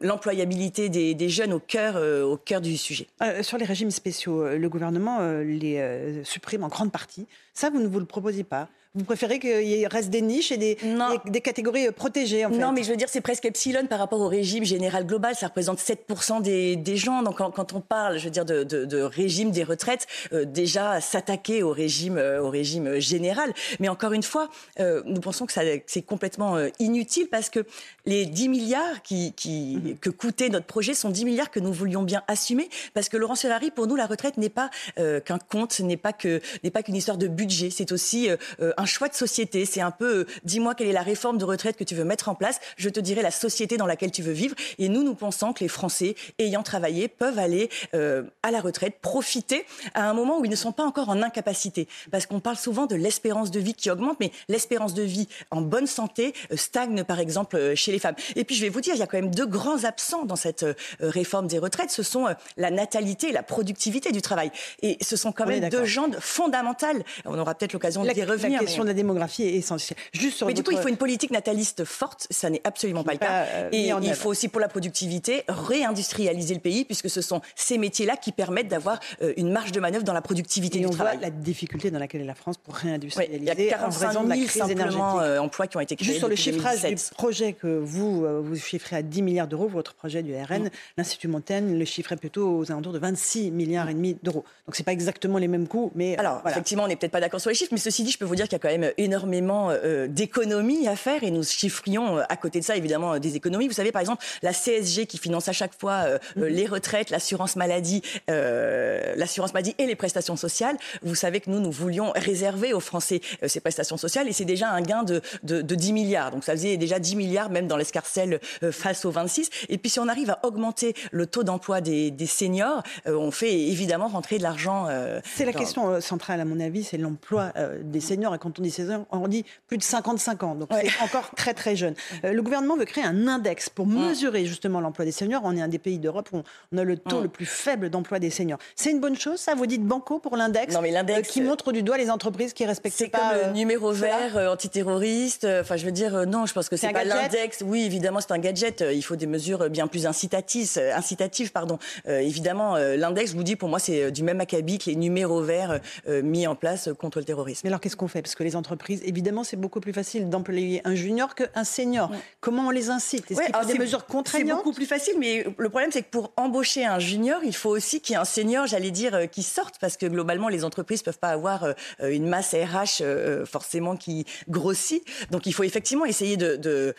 l'employabilité 0.01 0.89
des, 0.89 1.29
jeunes 1.29 1.53
au 1.53 1.59
cœur, 1.59 1.95
euh, 1.97 2.23
au 2.23 2.37
cœur 2.37 2.61
du 2.61 2.77
sujet. 2.77 3.07
sur 3.41 3.57
les 3.57 3.65
régimes 3.65 3.91
spéciaux, 3.91 4.47
le 4.47 4.69
gouvernement 4.69 5.19
les 5.41 6.21
supprime 6.23 6.63
en 6.63 6.67
grande 6.67 6.91
partie. 6.91 7.27
Ça, 7.53 7.69
vous 7.69 7.79
ne 7.79 7.87
vous 7.87 7.99
le 7.99 8.05
proposez 8.05 8.43
pas 8.43 8.69
vous 8.95 9.03
préférez 9.03 9.39
qu'il 9.39 9.87
reste 9.87 10.09
des 10.09 10.21
niches 10.21 10.51
et 10.51 10.57
des, 10.57 10.77
des, 11.25 11.41
catégories 11.41 11.87
euh, 11.87 11.91
protégées 11.91 12.45
en 12.45 12.51
fait. 12.51 12.57
Non, 12.57 12.71
mais 12.71 12.83
je 12.83 12.89
veux 12.89 12.95
dire, 12.95 13.09
c'est 13.09 13.21
presque 13.21 13.45
epsilon 13.45 13.85
par 13.85 13.99
rapport 13.99 14.19
au 14.19 14.27
régime 14.27 14.63
général 14.63 15.05
global. 15.05 15.35
Ça 15.35 15.47
représente 15.47 15.79
7% 15.79 16.41
des, 16.41 16.75
des, 16.75 16.97
gens. 16.97 17.21
Donc 17.21 17.37
quand, 17.37 17.73
on 17.73 17.81
parle, 17.81 18.17
je 18.17 18.25
veux 18.25 18.31
dire, 18.31 18.45
de, 18.45 18.63
de, 18.63 18.85
de 18.85 19.01
régime 19.01 19.51
des 19.51 19.63
retraites, 19.63 20.07
euh, 20.33 20.45
déjà 20.45 20.99
s'attaquer 21.01 21.63
au 21.63 21.71
régime, 21.71 22.17
euh, 22.17 22.41
au 22.41 22.49
régime 22.49 22.99
général. 22.99 23.53
Mais 23.79 23.89
encore 23.89 24.13
une 24.13 24.23
fois, 24.23 24.49
nous 24.79 25.19
pensons 25.19 25.45
que 25.45 25.53
c'est 25.53 26.01
complètement 26.01 26.57
inutile 26.79 27.27
parce 27.29 27.49
que 27.49 27.65
les 28.05 28.25
10 28.25 28.49
milliards 28.49 29.01
qui, 29.03 29.33
qui, 29.33 29.77
mm-hmm. 29.77 29.99
que 29.99 30.09
coûtait 30.09 30.49
notre 30.49 30.65
projet 30.65 30.93
sont 30.93 31.09
10 31.09 31.25
milliards 31.25 31.51
que 31.51 31.59
nous 31.59 31.73
voulions 31.73 32.03
bien 32.03 32.23
assumer. 32.27 32.69
Parce 32.93 33.09
que 33.09 33.17
Laurent 33.17 33.35
Ferrari, 33.35 33.71
pour 33.71 33.87
nous, 33.87 33.95
la 33.95 34.05
retraite 34.05 34.37
n'est 34.37 34.49
pas 34.49 34.69
qu'un 34.95 35.39
compte, 35.39 35.79
n'est 35.79 35.97
pas 35.97 36.13
que 36.13 36.41
n'est 36.63 36.71
pas 36.71 36.83
qu'une 36.83 36.95
histoire 36.95 37.17
de 37.17 37.27
budget. 37.27 37.69
C'est 37.69 37.91
aussi 37.91 38.29
un 38.77 38.85
choix 38.85 39.09
de 39.09 39.13
société. 39.13 39.65
C'est 39.65 39.81
un 39.81 39.91
peu, 39.91 40.25
dis-moi 40.43 40.75
quelle 40.75 40.87
est 40.87 40.93
la 40.93 41.01
réforme 41.01 41.37
de 41.37 41.45
retraite 41.45 41.75
que 41.77 41.83
tu 41.83 41.95
veux 41.95 42.03
mettre 42.03 42.29
en 42.29 42.35
place, 42.35 42.59
je 42.77 42.89
te 42.89 42.99
dirai 42.99 43.21
la 43.21 43.31
société 43.31 43.77
dans 43.77 43.85
laquelle 43.85 44.11
tu 44.11 44.21
veux 44.21 44.31
vivre. 44.31 44.55
Et 44.77 44.89
nous, 44.89 45.03
nous 45.03 45.15
pensons 45.15 45.53
que 45.53 45.63
les 45.63 45.67
Français 45.67 46.15
ayant 46.39 46.63
travaillé 46.63 47.07
peuvent 47.07 47.39
aller 47.39 47.69
à 47.93 48.51
la 48.51 48.61
retraite, 48.61 48.99
profiter 49.01 49.65
à 49.93 50.09
un 50.09 50.13
moment 50.13 50.39
où 50.39 50.45
ils 50.45 50.51
ne 50.51 50.55
sont 50.55 50.71
pas 50.71 50.83
encore 50.83 51.09
en 51.09 51.21
incapacité. 51.21 51.87
Parce 52.11 52.25
qu'on 52.25 52.39
parle 52.39 52.57
souvent 52.57 52.85
de 52.85 52.95
l'espérance 52.95 53.51
de 53.51 53.59
vie 53.59 53.73
qui 53.73 53.89
augmente, 53.89 54.17
mais 54.19 54.31
l'espérance 54.47 54.93
de 54.93 55.03
vie 55.03 55.27
en 55.51 55.61
bonne 55.61 55.87
santé 55.87 56.33
stagne, 56.55 57.03
par 57.03 57.19
exemple, 57.19 57.75
chez 57.75 57.91
les 57.91 57.99
femmes. 57.99 58.15
Et 58.35 58.43
puis, 58.43 58.55
je 58.55 58.61
vais 58.61 58.69
vous 58.69 58.81
dire, 58.81 58.93
il 58.93 58.99
y 58.99 59.03
a 59.03 59.07
quand 59.07 59.17
même 59.17 59.33
deux 59.33 59.45
grands 59.45 59.83
absents 59.83 60.25
dans 60.25 60.35
cette 60.35 60.65
réforme 60.99 61.47
des 61.47 61.59
retraites. 61.59 61.91
Ce 61.91 62.03
sont 62.03 62.27
la 62.57 62.71
natalité 62.71 63.29
et 63.29 63.31
la 63.31 63.43
productivité 63.43 64.11
du 64.11 64.21
travail. 64.21 64.51
Et 64.81 64.97
ce 65.01 65.15
sont 65.15 65.31
quand 65.31 65.45
même 65.45 65.69
deux 65.69 65.85
jambes 65.85 66.15
fondamentales. 66.19 67.03
On 67.25 67.37
aura 67.37 67.55
peut-être 67.55 67.73
l'occasion 67.73 68.03
d'y 68.03 68.23
revenir. 68.23 68.61
Question 68.67 68.83
de 68.83 68.89
la 68.89 68.93
démographie 68.93 69.43
est 69.43 69.55
essentielle. 69.55 69.97
Juste 70.13 70.43
mais 70.45 70.53
du 70.53 70.63
coup, 70.63 70.71
il 70.71 70.77
faut 70.77 70.87
une 70.87 70.97
politique 70.97 71.31
nataliste 71.31 71.83
forte. 71.83 72.27
Ça 72.29 72.49
n'est 72.49 72.61
absolument 72.63 73.03
pas 73.03 73.13
le 73.13 73.19
cas. 73.19 73.45
Euh, 73.45 73.69
et 73.71 73.89
il 73.89 74.13
faut 74.13 74.29
aussi, 74.29 74.47
pour 74.47 74.61
la 74.61 74.67
productivité, 74.67 75.43
réindustrialiser 75.47 76.53
le 76.53 76.59
pays, 76.59 76.85
puisque 76.85 77.09
ce 77.09 77.21
sont 77.21 77.41
ces 77.55 77.77
métiers-là 77.77 78.17
qui 78.17 78.31
permettent 78.31 78.67
d'avoir 78.67 78.99
euh, 79.21 79.33
une 79.37 79.51
marge 79.51 79.71
de 79.71 79.79
manœuvre 79.79 80.03
dans 80.03 80.13
la 80.13 80.21
productivité 80.21 80.79
et 80.79 80.81
du 80.81 80.87
on 80.87 80.91
travail. 80.91 81.17
Voit 81.17 81.25
la 81.25 81.31
difficulté 81.31 81.91
dans 81.91 81.99
laquelle 81.99 82.21
est 82.21 82.25
la 82.25 82.35
France 82.35 82.57
pour 82.57 82.75
réindustrialiser. 82.75 83.37
il 83.37 83.43
y 83.43 83.49
a 83.49 83.77
45 83.77 84.11
000 84.11 84.23
de 84.23 84.29
la 84.29 84.35
crise 84.37 84.69
énergétique. 84.69 85.03
Euh, 85.21 85.39
emplois 85.39 85.67
qui 85.67 85.77
ont 85.77 85.81
été 85.81 85.95
créés. 85.95 86.07
Juste 86.07 86.19
sur 86.19 86.27
le 86.27 86.35
chiffrage 86.35 86.83
du 86.83 86.95
projet 87.15 87.53
que 87.53 87.67
vous, 87.67 88.25
vous 88.43 88.55
chiffrez 88.55 88.97
à 88.97 89.01
10 89.01 89.21
milliards 89.21 89.47
d'euros, 89.47 89.67
votre 89.67 89.93
projet 89.93 90.23
du 90.23 90.33
RN, 90.35 90.65
mm. 90.65 90.69
l'Institut 90.97 91.27
Montaigne 91.27 91.77
le 91.77 91.85
chiffrait 91.85 92.17
plutôt 92.17 92.57
aux 92.57 92.71
alentours 92.71 92.93
de 92.93 92.99
26 92.99 93.51
milliards 93.51 93.89
et 93.89 93.93
demi 93.93 94.17
d'euros. 94.23 94.43
Donc 94.65 94.75
c'est 94.75 94.83
pas 94.83 94.91
exactement 94.91 95.37
les 95.37 95.47
mêmes 95.47 95.67
coûts, 95.67 95.91
mais 95.95 96.17
alors 96.17 96.41
effectivement, 96.47 96.83
on 96.83 96.87
n'est 96.87 96.95
peut-être 96.95 97.11
pas 97.11 97.21
d'accord 97.21 97.39
sur 97.39 97.49
les 97.49 97.55
chiffres, 97.55 97.71
mais 97.71 97.79
ceci 97.79 98.03
dit, 98.03 98.11
je 98.11 98.17
peux 98.17 98.25
vous 98.25 98.35
dire 98.35 98.45
qu'il 98.45 98.53
y 98.53 98.56
a 98.57 98.59
quand 98.59 98.69
même 98.69 98.91
énormément 98.97 99.69
euh, 99.71 100.07
d'économies 100.07 100.87
à 100.87 100.95
faire 100.95 101.23
et 101.23 101.31
nous 101.31 101.43
chiffrions 101.43 102.17
euh, 102.17 102.23
à 102.29 102.35
côté 102.35 102.59
de 102.59 102.65
ça 102.65 102.75
évidemment 102.75 103.13
euh, 103.13 103.19
des 103.19 103.35
économies. 103.35 103.67
Vous 103.67 103.73
savez 103.73 103.91
par 103.91 104.01
exemple 104.01 104.23
la 104.41 104.53
CSG 104.53 105.05
qui 105.05 105.17
finance 105.17 105.47
à 105.47 105.53
chaque 105.53 105.79
fois 105.79 106.05
mhm. 106.35 106.45
les 106.45 106.65
retraites, 106.65 107.09
l'assurance 107.09 107.55
maladie, 107.55 108.01
l'assurance 108.27 109.53
maladie 109.53 109.75
et 109.77 109.85
les 109.85 109.95
prestations 109.95 110.35
sociales. 110.35 110.77
Vous 111.03 111.15
savez 111.15 111.39
que 111.39 111.49
nous 111.49 111.59
nous 111.59 111.71
voulions 111.71 112.11
réserver 112.15 112.73
aux 112.73 112.79
Français 112.79 113.21
ces 113.45 113.59
prestations 113.59 113.97
sociales 113.97 114.27
et 114.27 114.33
c'est 114.33 114.45
déjà 114.45 114.69
un 114.69 114.81
gain 114.81 115.03
de, 115.03 115.21
de, 115.43 115.61
10 115.61 115.93
milliards. 115.93 116.31
Donc 116.31 116.43
ça 116.43 116.53
faisait 116.53 116.77
déjà 116.77 116.99
10 116.99 117.15
milliards 117.15 117.49
même 117.49 117.67
dans 117.67 117.77
l'escarcelle 117.77 118.39
face 118.71 119.05
aux 119.05 119.11
26. 119.11 119.49
Et 119.69 119.77
puis 119.77 119.89
si 119.89 119.99
on 119.99 120.07
arrive 120.07 120.31
à 120.31 120.39
augmenter 120.43 120.93
le 121.11 121.25
taux 121.27 121.43
d'emploi 121.43 121.81
des, 121.81 122.11
des, 122.11 122.25
seniors, 122.25 122.83
on 123.05 123.31
fait 123.31 123.53
évidemment 123.53 124.07
rentrer 124.07 124.37
de 124.37 124.43
l'argent. 124.43 124.87
c'est 125.23 125.45
la 125.45 125.53
question 125.53 126.01
centrale 126.01 126.41
à 126.41 126.45
mon 126.45 126.59
avis, 126.59 126.83
c'est 126.83 126.97
l'emploi 126.97 127.53
des 127.81 128.01
seniors. 128.01 128.35
Et 128.35 128.39
quand 128.47 128.59
on 128.59 128.63
dit 128.63 128.71
seniors, 128.71 129.05
on 129.11 129.27
dit 129.27 129.45
plus 129.67 129.77
de 129.77 129.83
55 129.83 130.43
ans. 130.43 130.55
Donc 130.55 130.69
c'est 130.71 130.89
encore 131.03 131.29
très 131.35 131.53
très 131.53 131.75
jeune. 131.75 131.93
Euh, 132.23 132.33
le 132.33 132.41
gouvernement 132.41 132.77
veut 132.77 132.85
créer 132.85 133.03
un 133.03 133.27
index 133.27 133.69
pour 133.69 133.85
mesurer 133.85 134.45
justement 134.45 134.79
l'emploi 134.79 135.05
des 135.05 135.11
seniors. 135.11 135.41
On 135.43 135.55
est 135.55 135.61
un 135.61 135.67
des 135.67 135.79
pays 135.79 135.99
d'Europe 135.99 136.29
où 136.33 136.41
on 136.71 136.77
a 136.77 136.83
le 136.83 136.97
taux 136.97 137.21
le 137.21 137.27
plus 137.27 137.45
faible 137.45 137.89
d'emploi 137.89 138.19
des 138.19 138.29
seniors. 138.29 138.59
C'est 138.75 138.91
une 138.91 138.99
bonne 138.99 139.17
chose, 139.17 139.39
ça 139.39 139.55
Vous 139.55 139.65
dites 139.65 139.83
banco 139.83 140.19
pour 140.19 140.37
l'index 140.37 140.73
Non, 140.73 140.81
mais 140.81 140.91
l'index 140.91 141.29
euh, 141.29 141.31
qui 141.31 141.41
montre 141.41 141.71
du 141.71 141.83
doigt 141.83 141.97
les 141.97 142.09
entreprises 142.09 142.53
qui 142.53 142.65
respectent 142.65 143.11
pas. 143.11 143.19
C'est 143.19 143.31
comme 143.31 143.41
le 143.41 143.45
euh, 143.47 143.51
numéro 143.51 143.91
vert 143.91 144.37
antiterroriste. 144.51 145.45
Enfin, 145.61 145.75
je 145.75 145.85
veux 145.85 145.91
dire, 145.91 146.25
non, 146.27 146.45
je 146.45 146.53
pense 146.53 146.69
que 146.69 146.77
c'est 146.77 146.91
pas 146.91 147.03
l'index. 147.03 147.63
Oui, 147.65 147.83
évidemment, 147.83 148.21
c'est 148.21 148.31
un 148.31 148.39
gadget. 148.39 148.83
Il 148.93 149.01
faut 149.01 149.15
des 149.15 149.27
mesures 149.27 149.69
bien 149.69 149.87
plus 149.87 150.05
incitatives. 150.05 150.77
incitatives 150.95 151.51
pardon. 151.51 151.79
évidemment, 152.05 152.77
l'index, 152.77 153.31
je 153.31 153.35
vous 153.35 153.43
dis, 153.43 153.55
pour 153.55 153.69
moi, 153.69 153.79
c'est 153.79 154.11
du 154.11 154.23
même 154.23 154.39
acabit 154.39 154.77
que 154.77 154.89
les 154.89 154.95
numéros 154.95 155.41
verts 155.41 155.79
mis 156.07 156.47
en 156.47 156.55
place 156.55 156.89
contre 156.97 157.19
le 157.19 157.25
terrorisme. 157.25 157.61
Mais 157.63 157.69
alors, 157.69 157.79
qu'est-ce 157.79 157.97
qu'on 157.97 158.07
fait? 158.07 158.21
Parce 158.21 158.35
que 158.37 158.43
les 158.43 158.55
entreprises, 158.55 159.01
évidemment, 159.03 159.43
c'est 159.43 159.57
beaucoup 159.57 159.79
plus 159.79 159.93
facile 159.93 160.29
d'employer 160.29 160.81
un 160.85 160.93
junior 160.93 161.33
qu'un 161.33 161.63
senior. 161.63 162.11
Comment 162.39 162.67
on 162.67 162.69
les 162.69 162.91
incite? 162.91 163.31
Est-ce 163.31 163.41
qu'il 163.41 163.55
faut 163.55 163.65
des 163.65 163.79
mesures 163.79 164.05
contraignantes 164.05 164.59
C'est 164.59 164.63
beaucoup 164.63 164.75
plus 164.75 164.85
facile, 164.85 165.15
mais 165.17 165.43
le 165.57 165.69
problème, 165.69 165.91
c'est 165.91 166.03
que 166.03 166.09
pour 166.11 166.33
embaucher 166.37 166.85
un 166.85 166.99
junior, 166.99 167.41
il 167.43 167.55
faut 167.55 167.71
aussi 167.71 167.99
qu'il 167.99 168.13
y 168.13 168.15
ait 168.15 168.21
un 168.21 168.25
senior, 168.25 168.67
j'allais 168.67 168.91
dire, 168.91 169.15
euh, 169.15 169.25
qui 169.25 169.41
sorte, 169.41 169.79
parce 169.81 169.97
que 169.97 170.05
globalement, 170.05 170.49
les 170.49 170.63
entreprises 170.63 171.01
peuvent 171.01 171.17
pas 171.17 171.29
avoir 171.29 171.63
euh, 171.63 171.73
une 171.99 172.27
masse 172.27 172.53
RH 172.53 173.01
euh, 173.01 173.43
forcément 173.43 173.95
qui 173.95 174.25
grossit. 174.47 175.03
Donc, 175.31 175.47
il 175.47 175.53
faut 175.53 175.63
effectivement 175.63 176.05
essayer 176.05 176.37
de, 176.37 176.93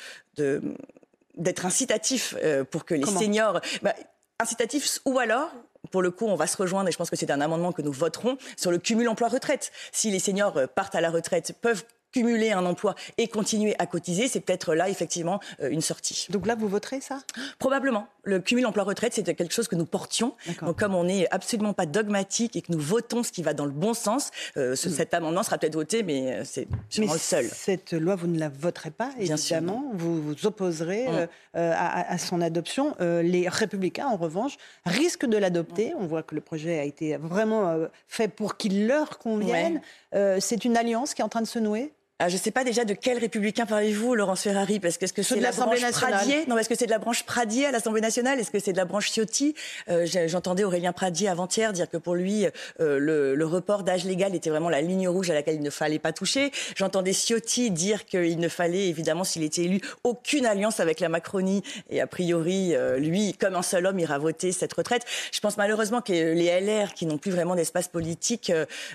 d'être 1.37 1.67
incitatif 1.67 2.35
pour 2.73 2.85
que 2.85 2.95
les 2.95 3.07
seniors. 3.07 3.61
Bah, 3.83 3.95
incitatif 4.41 5.01
ou 5.05 5.19
alors 5.19 5.51
pour 5.91 6.03
le 6.03 6.11
coup, 6.11 6.27
on 6.27 6.37
va 6.37 6.47
se 6.47 6.57
rejoindre 6.57 6.89
et 6.89 6.93
je 6.93 6.97
pense 6.97 7.11
que 7.11 7.17
c'est 7.17 7.31
un 7.31 7.41
amendement 7.41 7.73
que 7.73 7.83
nous 7.83 7.93
voterons 7.93 8.39
sur 8.57 8.71
le 8.71 8.79
cumul 8.79 9.09
emploi-retraite. 9.09 9.73
Si 9.93 10.11
les 10.11 10.19
seniors 10.19 10.57
euh, 10.57 10.67
partent 10.67 10.95
à 10.95 11.01
la 11.01 11.11
retraite, 11.11 11.55
peuvent 11.61 11.85
cumuler 12.13 12.53
un 12.53 12.65
emploi 12.65 12.95
et 13.17 13.29
continuer 13.29 13.75
à 13.79 13.87
cotiser, 13.87 14.29
c'est 14.29 14.41
peut-être 14.41 14.75
là 14.75 14.89
effectivement 14.89 15.41
euh, 15.61 15.71
une 15.71 15.81
sortie. 15.81 16.27
Donc 16.31 16.47
là, 16.47 16.55
vous 16.55 16.69
voterez 16.69 17.01
ça? 17.01 17.21
Probablement. 17.59 18.09
Le 18.25 18.41
cumul 18.41 18.67
emploi-retraite, 18.67 19.15
c'était 19.15 19.35
quelque 19.35 19.55
chose 19.55 19.69
que 19.69 19.77
nous 19.77 19.87
portions. 19.87 20.35
Donc 20.63 20.79
comme 20.79 20.95
on 20.95 21.05
n'est 21.05 21.29
absolument 21.31 21.73
pas 21.73 21.87
dogmatique 21.87 22.57
et 22.57 22.63
que 22.63 22.73
nous 22.73 22.79
votons 22.79 23.23
ce 23.23 23.33
qui 23.33 23.43
va 23.43 23.55
dans 23.55 23.65
le 23.65 23.73
bon 23.73 23.95
sens, 23.95 24.31
euh, 24.57 24.73
hmm. 24.73 24.77
cet 24.77 25.15
amendement 25.15 25.43
sera 25.43 25.57
peut-être 25.59 25.75
voté, 25.75 26.03
mais 26.03 26.33
euh, 26.33 26.43
c'est 26.45 26.69
sûrement 26.91 27.15
le 27.15 27.19
seul. 27.19 27.47
Cette 27.47 27.93
loi, 27.93 28.17
vous 28.17 28.27
ne 28.27 28.39
la 28.39 28.49
voterez 28.49 28.91
pas, 28.91 29.11
évidemment. 29.19 29.85
Vous 29.95 30.21
vous 30.23 30.47
opposerez 30.47 31.07
hmm. 31.07 31.27
à, 31.55 32.13
à, 32.13 32.19
son 32.19 32.41
adoption. 32.41 32.95
les 33.01 33.49
Républicains, 33.49 34.07
en 34.07 34.17
revanche, 34.17 34.57
risquent 34.85 35.27
de 35.27 35.37
l'adopter. 35.37 35.95
Hmm. 35.95 36.03
On 36.03 36.07
voit 36.07 36.23
que 36.23 36.35
le 36.35 36.41
projet 36.41 36.79
a 36.79 36.85
été 36.85 37.17
vraiment 37.17 37.79
fait 38.07 38.29
pour 38.29 38.57
qu'il 38.57 38.87
leur 38.87 39.19
convienne. 39.19 39.81
c'est 40.13 40.65
une 40.65 40.77
alliance 40.77 41.15
qui 41.15 41.23
est 41.23 41.25
en 41.25 41.29
train 41.29 41.43
de 41.43 41.47
se 41.47 41.59
nouer? 41.59 41.93
Je 42.27 42.33
ne 42.33 42.39
sais 42.39 42.51
pas 42.51 42.65
déjà 42.65 42.85
de 42.85 42.95
quel 42.95 43.17
républicain 43.19 43.65
parlez-vous, 43.65 44.17
Laurence 44.17 44.43
Ferrari, 44.43 44.81
parce 44.81 44.99
que 44.99 45.05
est-ce 45.05 45.13
que 45.13 45.23
c'est 45.23 45.37
de 45.37 45.41
la 45.41 45.53
branche 45.53 45.81
Pradier? 45.93 46.47
Non, 46.49 46.59
est-ce 46.59 46.69
que 46.69 46.75
c'est 46.75 46.87
de 46.87 46.91
la 46.91 46.99
branche 46.99 47.23
Pradier 47.23 47.67
à 47.67 47.71
l'Assemblée 47.71 48.01
nationale? 48.01 48.41
Est-ce 48.41 48.51
que 48.51 48.59
c'est 48.59 48.73
de 48.73 48.77
la 48.77 48.87
branche 48.87 49.13
Ciotti? 49.13 49.55
Euh, 49.89 50.05
J'entendais 50.27 50.65
Aurélien 50.65 50.93
Pradier 50.93 51.29
avant-hier 51.29 51.73
dire 51.73 51.89
que 51.89 51.97
pour 51.97 52.17
lui, 52.17 52.45
euh, 52.81 52.99
le, 52.99 53.37
le, 53.37 53.47
report 53.47 53.85
d'âge 53.85 54.05
légal 54.05 54.35
était 54.35 54.51
vraiment 54.51 54.69
la 54.69 54.81
ligne 54.81 55.09
rouge 55.09 55.31
à 55.31 55.35
laquelle 55.35 55.55
il 55.55 55.63
ne 55.63 55.71
fallait 55.71 56.01
pas 56.01 56.13
toucher. 56.13 56.51
J'entendais 56.75 57.13
Ciotti 57.13 57.71
dire 57.71 58.05
qu'il 58.05 58.41
ne 58.41 58.49
fallait, 58.49 58.89
évidemment, 58.89 59.23
s'il 59.23 59.45
était 59.45 59.63
élu, 59.63 59.81
aucune 60.03 60.45
alliance 60.45 60.81
avec 60.81 60.99
la 60.99 61.09
Macronie. 61.09 61.63
Et 61.89 62.01
a 62.01 62.09
priori, 62.09 62.75
euh, 62.75 62.99
lui, 62.99 63.35
comme 63.35 63.55
un 63.55 63.63
seul 63.63 63.87
homme, 63.87 64.01
ira 64.01 64.19
voter 64.19 64.51
cette 64.51 64.73
retraite. 64.73 65.05
Je 65.31 65.39
pense 65.39 65.57
malheureusement 65.57 66.01
que 66.01 66.13
les 66.13 66.61
LR, 66.61 66.95
qui 66.95 67.07
n'ont 67.07 67.19
plus 67.19 67.31
vraiment 67.31 67.55
d'espace 67.55 67.87
politique, 67.87 68.53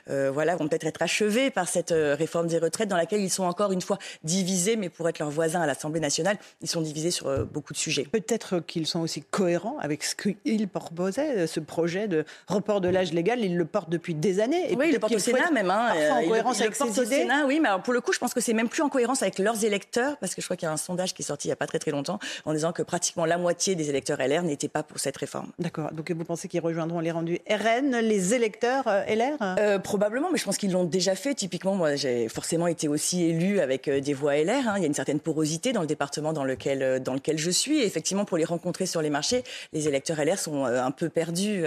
voilà, 0.07 0.57
vont 0.57 0.67
peut-être 0.67 0.87
être 0.87 1.01
achevés 1.01 1.51
par 1.51 1.69
cette 1.69 1.93
réforme 1.93 2.47
des 2.47 2.59
retraites 2.59 2.89
dans 2.89 2.97
laquelle 2.97 3.12
ils 3.19 3.29
sont 3.29 3.43
encore 3.43 3.71
une 3.71 3.81
fois 3.81 3.97
divisés, 4.23 4.75
mais 4.75 4.89
pour 4.89 5.07
être 5.09 5.19
leurs 5.19 5.29
voisins 5.29 5.61
à 5.61 5.67
l'Assemblée 5.67 5.99
nationale, 5.99 6.37
ils 6.61 6.69
sont 6.69 6.81
divisés 6.81 7.11
sur 7.11 7.27
euh, 7.27 7.43
beaucoup 7.43 7.73
de 7.73 7.77
sujets. 7.77 8.03
Peut-être 8.03 8.59
qu'ils 8.59 8.87
sont 8.87 9.01
aussi 9.01 9.21
cohérents 9.21 9.77
avec 9.79 10.03
ce 10.03 10.15
qu'ils 10.15 10.67
proposaient, 10.67 11.37
euh, 11.37 11.47
ce 11.47 11.59
projet 11.59 12.07
de 12.07 12.25
report 12.47 12.81
de 12.81 12.89
l'âge 12.89 13.13
légal, 13.13 13.39
ils 13.39 13.57
le 13.57 13.65
portent 13.65 13.89
depuis 13.89 14.15
des 14.15 14.39
années. 14.39 14.71
Et 14.71 14.75
oui, 14.75 14.87
ils 14.87 14.93
le 14.93 14.99
portent 14.99 15.13
au 15.13 15.19
Sénat 15.19 15.51
même. 15.51 15.69
Hein, 15.69 15.91
en 15.93 16.23
euh, 16.23 16.27
cohérence 16.27 16.61
avec 16.61 16.75
ses 16.75 17.03
idées. 17.03 17.05
Sénat, 17.05 17.45
oui, 17.45 17.59
mais 17.59 17.69
pour 17.83 17.93
le 17.93 18.01
coup, 18.01 18.13
je 18.13 18.19
pense 18.19 18.33
que 18.33 18.41
c'est 18.41 18.53
même 18.53 18.69
plus 18.69 18.81
en 18.81 18.89
cohérence 18.89 19.21
avec 19.21 19.39
leurs 19.39 19.63
électeurs, 19.63 20.17
parce 20.17 20.35
que 20.35 20.41
je 20.41 20.47
crois 20.47 20.57
qu'il 20.57 20.67
y 20.67 20.69
a 20.69 20.73
un 20.73 20.77
sondage 20.77 21.13
qui 21.13 21.21
est 21.21 21.25
sorti 21.25 21.47
il 21.47 21.49
n'y 21.49 21.53
a 21.53 21.57
pas 21.57 21.67
très 21.67 21.79
très 21.79 21.91
longtemps, 21.91 22.19
en 22.45 22.53
disant 22.53 22.71
que 22.71 22.81
pratiquement 22.81 23.25
la 23.25 23.37
moitié 23.37 23.75
des 23.75 23.89
électeurs 23.89 24.19
LR 24.19 24.43
n'étaient 24.43 24.67
pas 24.67 24.83
pour 24.83 24.99
cette 24.99 25.17
réforme. 25.17 25.51
D'accord. 25.59 25.91
Donc 25.91 26.11
vous 26.11 26.23
pensez 26.23 26.47
qu'ils 26.47 26.61
rejoindront 26.61 26.99
les 26.99 27.11
rendus 27.11 27.39
RN, 27.49 27.97
les 27.97 28.33
électeurs 28.33 28.85
LR 28.85 29.81
Probablement, 29.83 30.29
mais 30.31 30.37
je 30.37 30.45
pense 30.45 30.57
qu'ils 30.57 30.71
l'ont 30.71 30.85
déjà 30.85 31.15
fait. 31.15 31.33
Typiquement, 31.33 31.75
moi, 31.75 31.95
j'ai 31.95 32.29
forcément 32.29 32.67
été 32.67 32.87
aussi 32.87 33.02
élu 33.11 33.59
avec 33.59 33.87
euh, 33.87 33.99
des 33.99 34.13
voix 34.13 34.35
LR. 34.35 34.67
Hein. 34.67 34.73
Il 34.77 34.81
y 34.81 34.83
a 34.83 34.87
une 34.87 34.93
certaine 34.93 35.19
porosité 35.19 35.73
dans 35.73 35.81
le 35.81 35.87
département 35.87 36.33
dans 36.33 36.43
lequel, 36.43 36.81
euh, 36.81 36.99
dans 36.99 37.13
lequel 37.13 37.37
je 37.37 37.51
suis. 37.51 37.79
Et 37.79 37.85
effectivement, 37.85 38.25
pour 38.25 38.37
les 38.37 38.45
rencontrer 38.45 38.85
sur 38.85 39.01
les 39.01 39.09
marchés, 39.09 39.43
les 39.73 39.87
électeurs 39.87 40.23
LR 40.23 40.39
sont 40.39 40.65
euh, 40.65 40.83
un 40.83 40.91
peu 40.91 41.09
perdus 41.09 41.63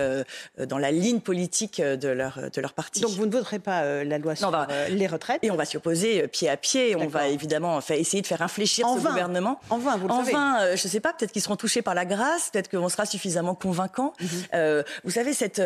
dans 0.59 0.79
la 0.79 0.91
ligne 0.91 1.21
politique 1.21 1.81
de 1.81 2.09
leur, 2.09 2.51
de 2.53 2.61
leur 2.61 2.73
parti. 2.73 3.01
Donc 3.01 3.13
vous 3.13 3.27
ne 3.27 3.33
voterez 3.33 3.59
pas 3.59 4.05
la 4.05 4.19
loi 4.19 4.35
sur 4.35 4.51
les 4.89 5.07
retraites 5.07 5.41
Et 5.43 5.51
on 5.51 5.57
va 5.57 5.65
s'y 5.65 5.77
opposer 5.77 6.27
pied 6.29 6.49
à 6.49 6.57
pied. 6.57 6.97
On 6.97 7.07
va 7.07 7.29
évidemment 7.29 7.81
essayer 7.91 8.23
de 8.23 8.27
faire 8.27 8.43
infléchir 8.43 8.87
ce 8.89 9.07
gouvernement. 9.07 9.61
En 9.71 9.79
vain, 9.79 9.97
vous 9.97 10.09
le 10.09 10.13
en 10.13 10.21
savez. 10.21 10.33
vain, 10.33 10.77
je 10.77 10.87
ne 10.87 10.91
sais 10.91 11.01
pas, 11.01 11.13
peut-être 11.13 11.33
qu'ils 11.33 11.43
seront 11.43 11.57
touchés 11.57 11.83
par 11.83 11.95
la 11.95 12.05
grâce, 12.05 12.51
peut-être 12.51 12.71
qu'on 12.71 12.89
sera 12.89 13.07
suffisamment 13.07 13.55
convaincant. 13.55 14.13
Mhm. 14.21 14.85
vous 15.05 15.11
savez, 15.11 15.33
cette, 15.33 15.63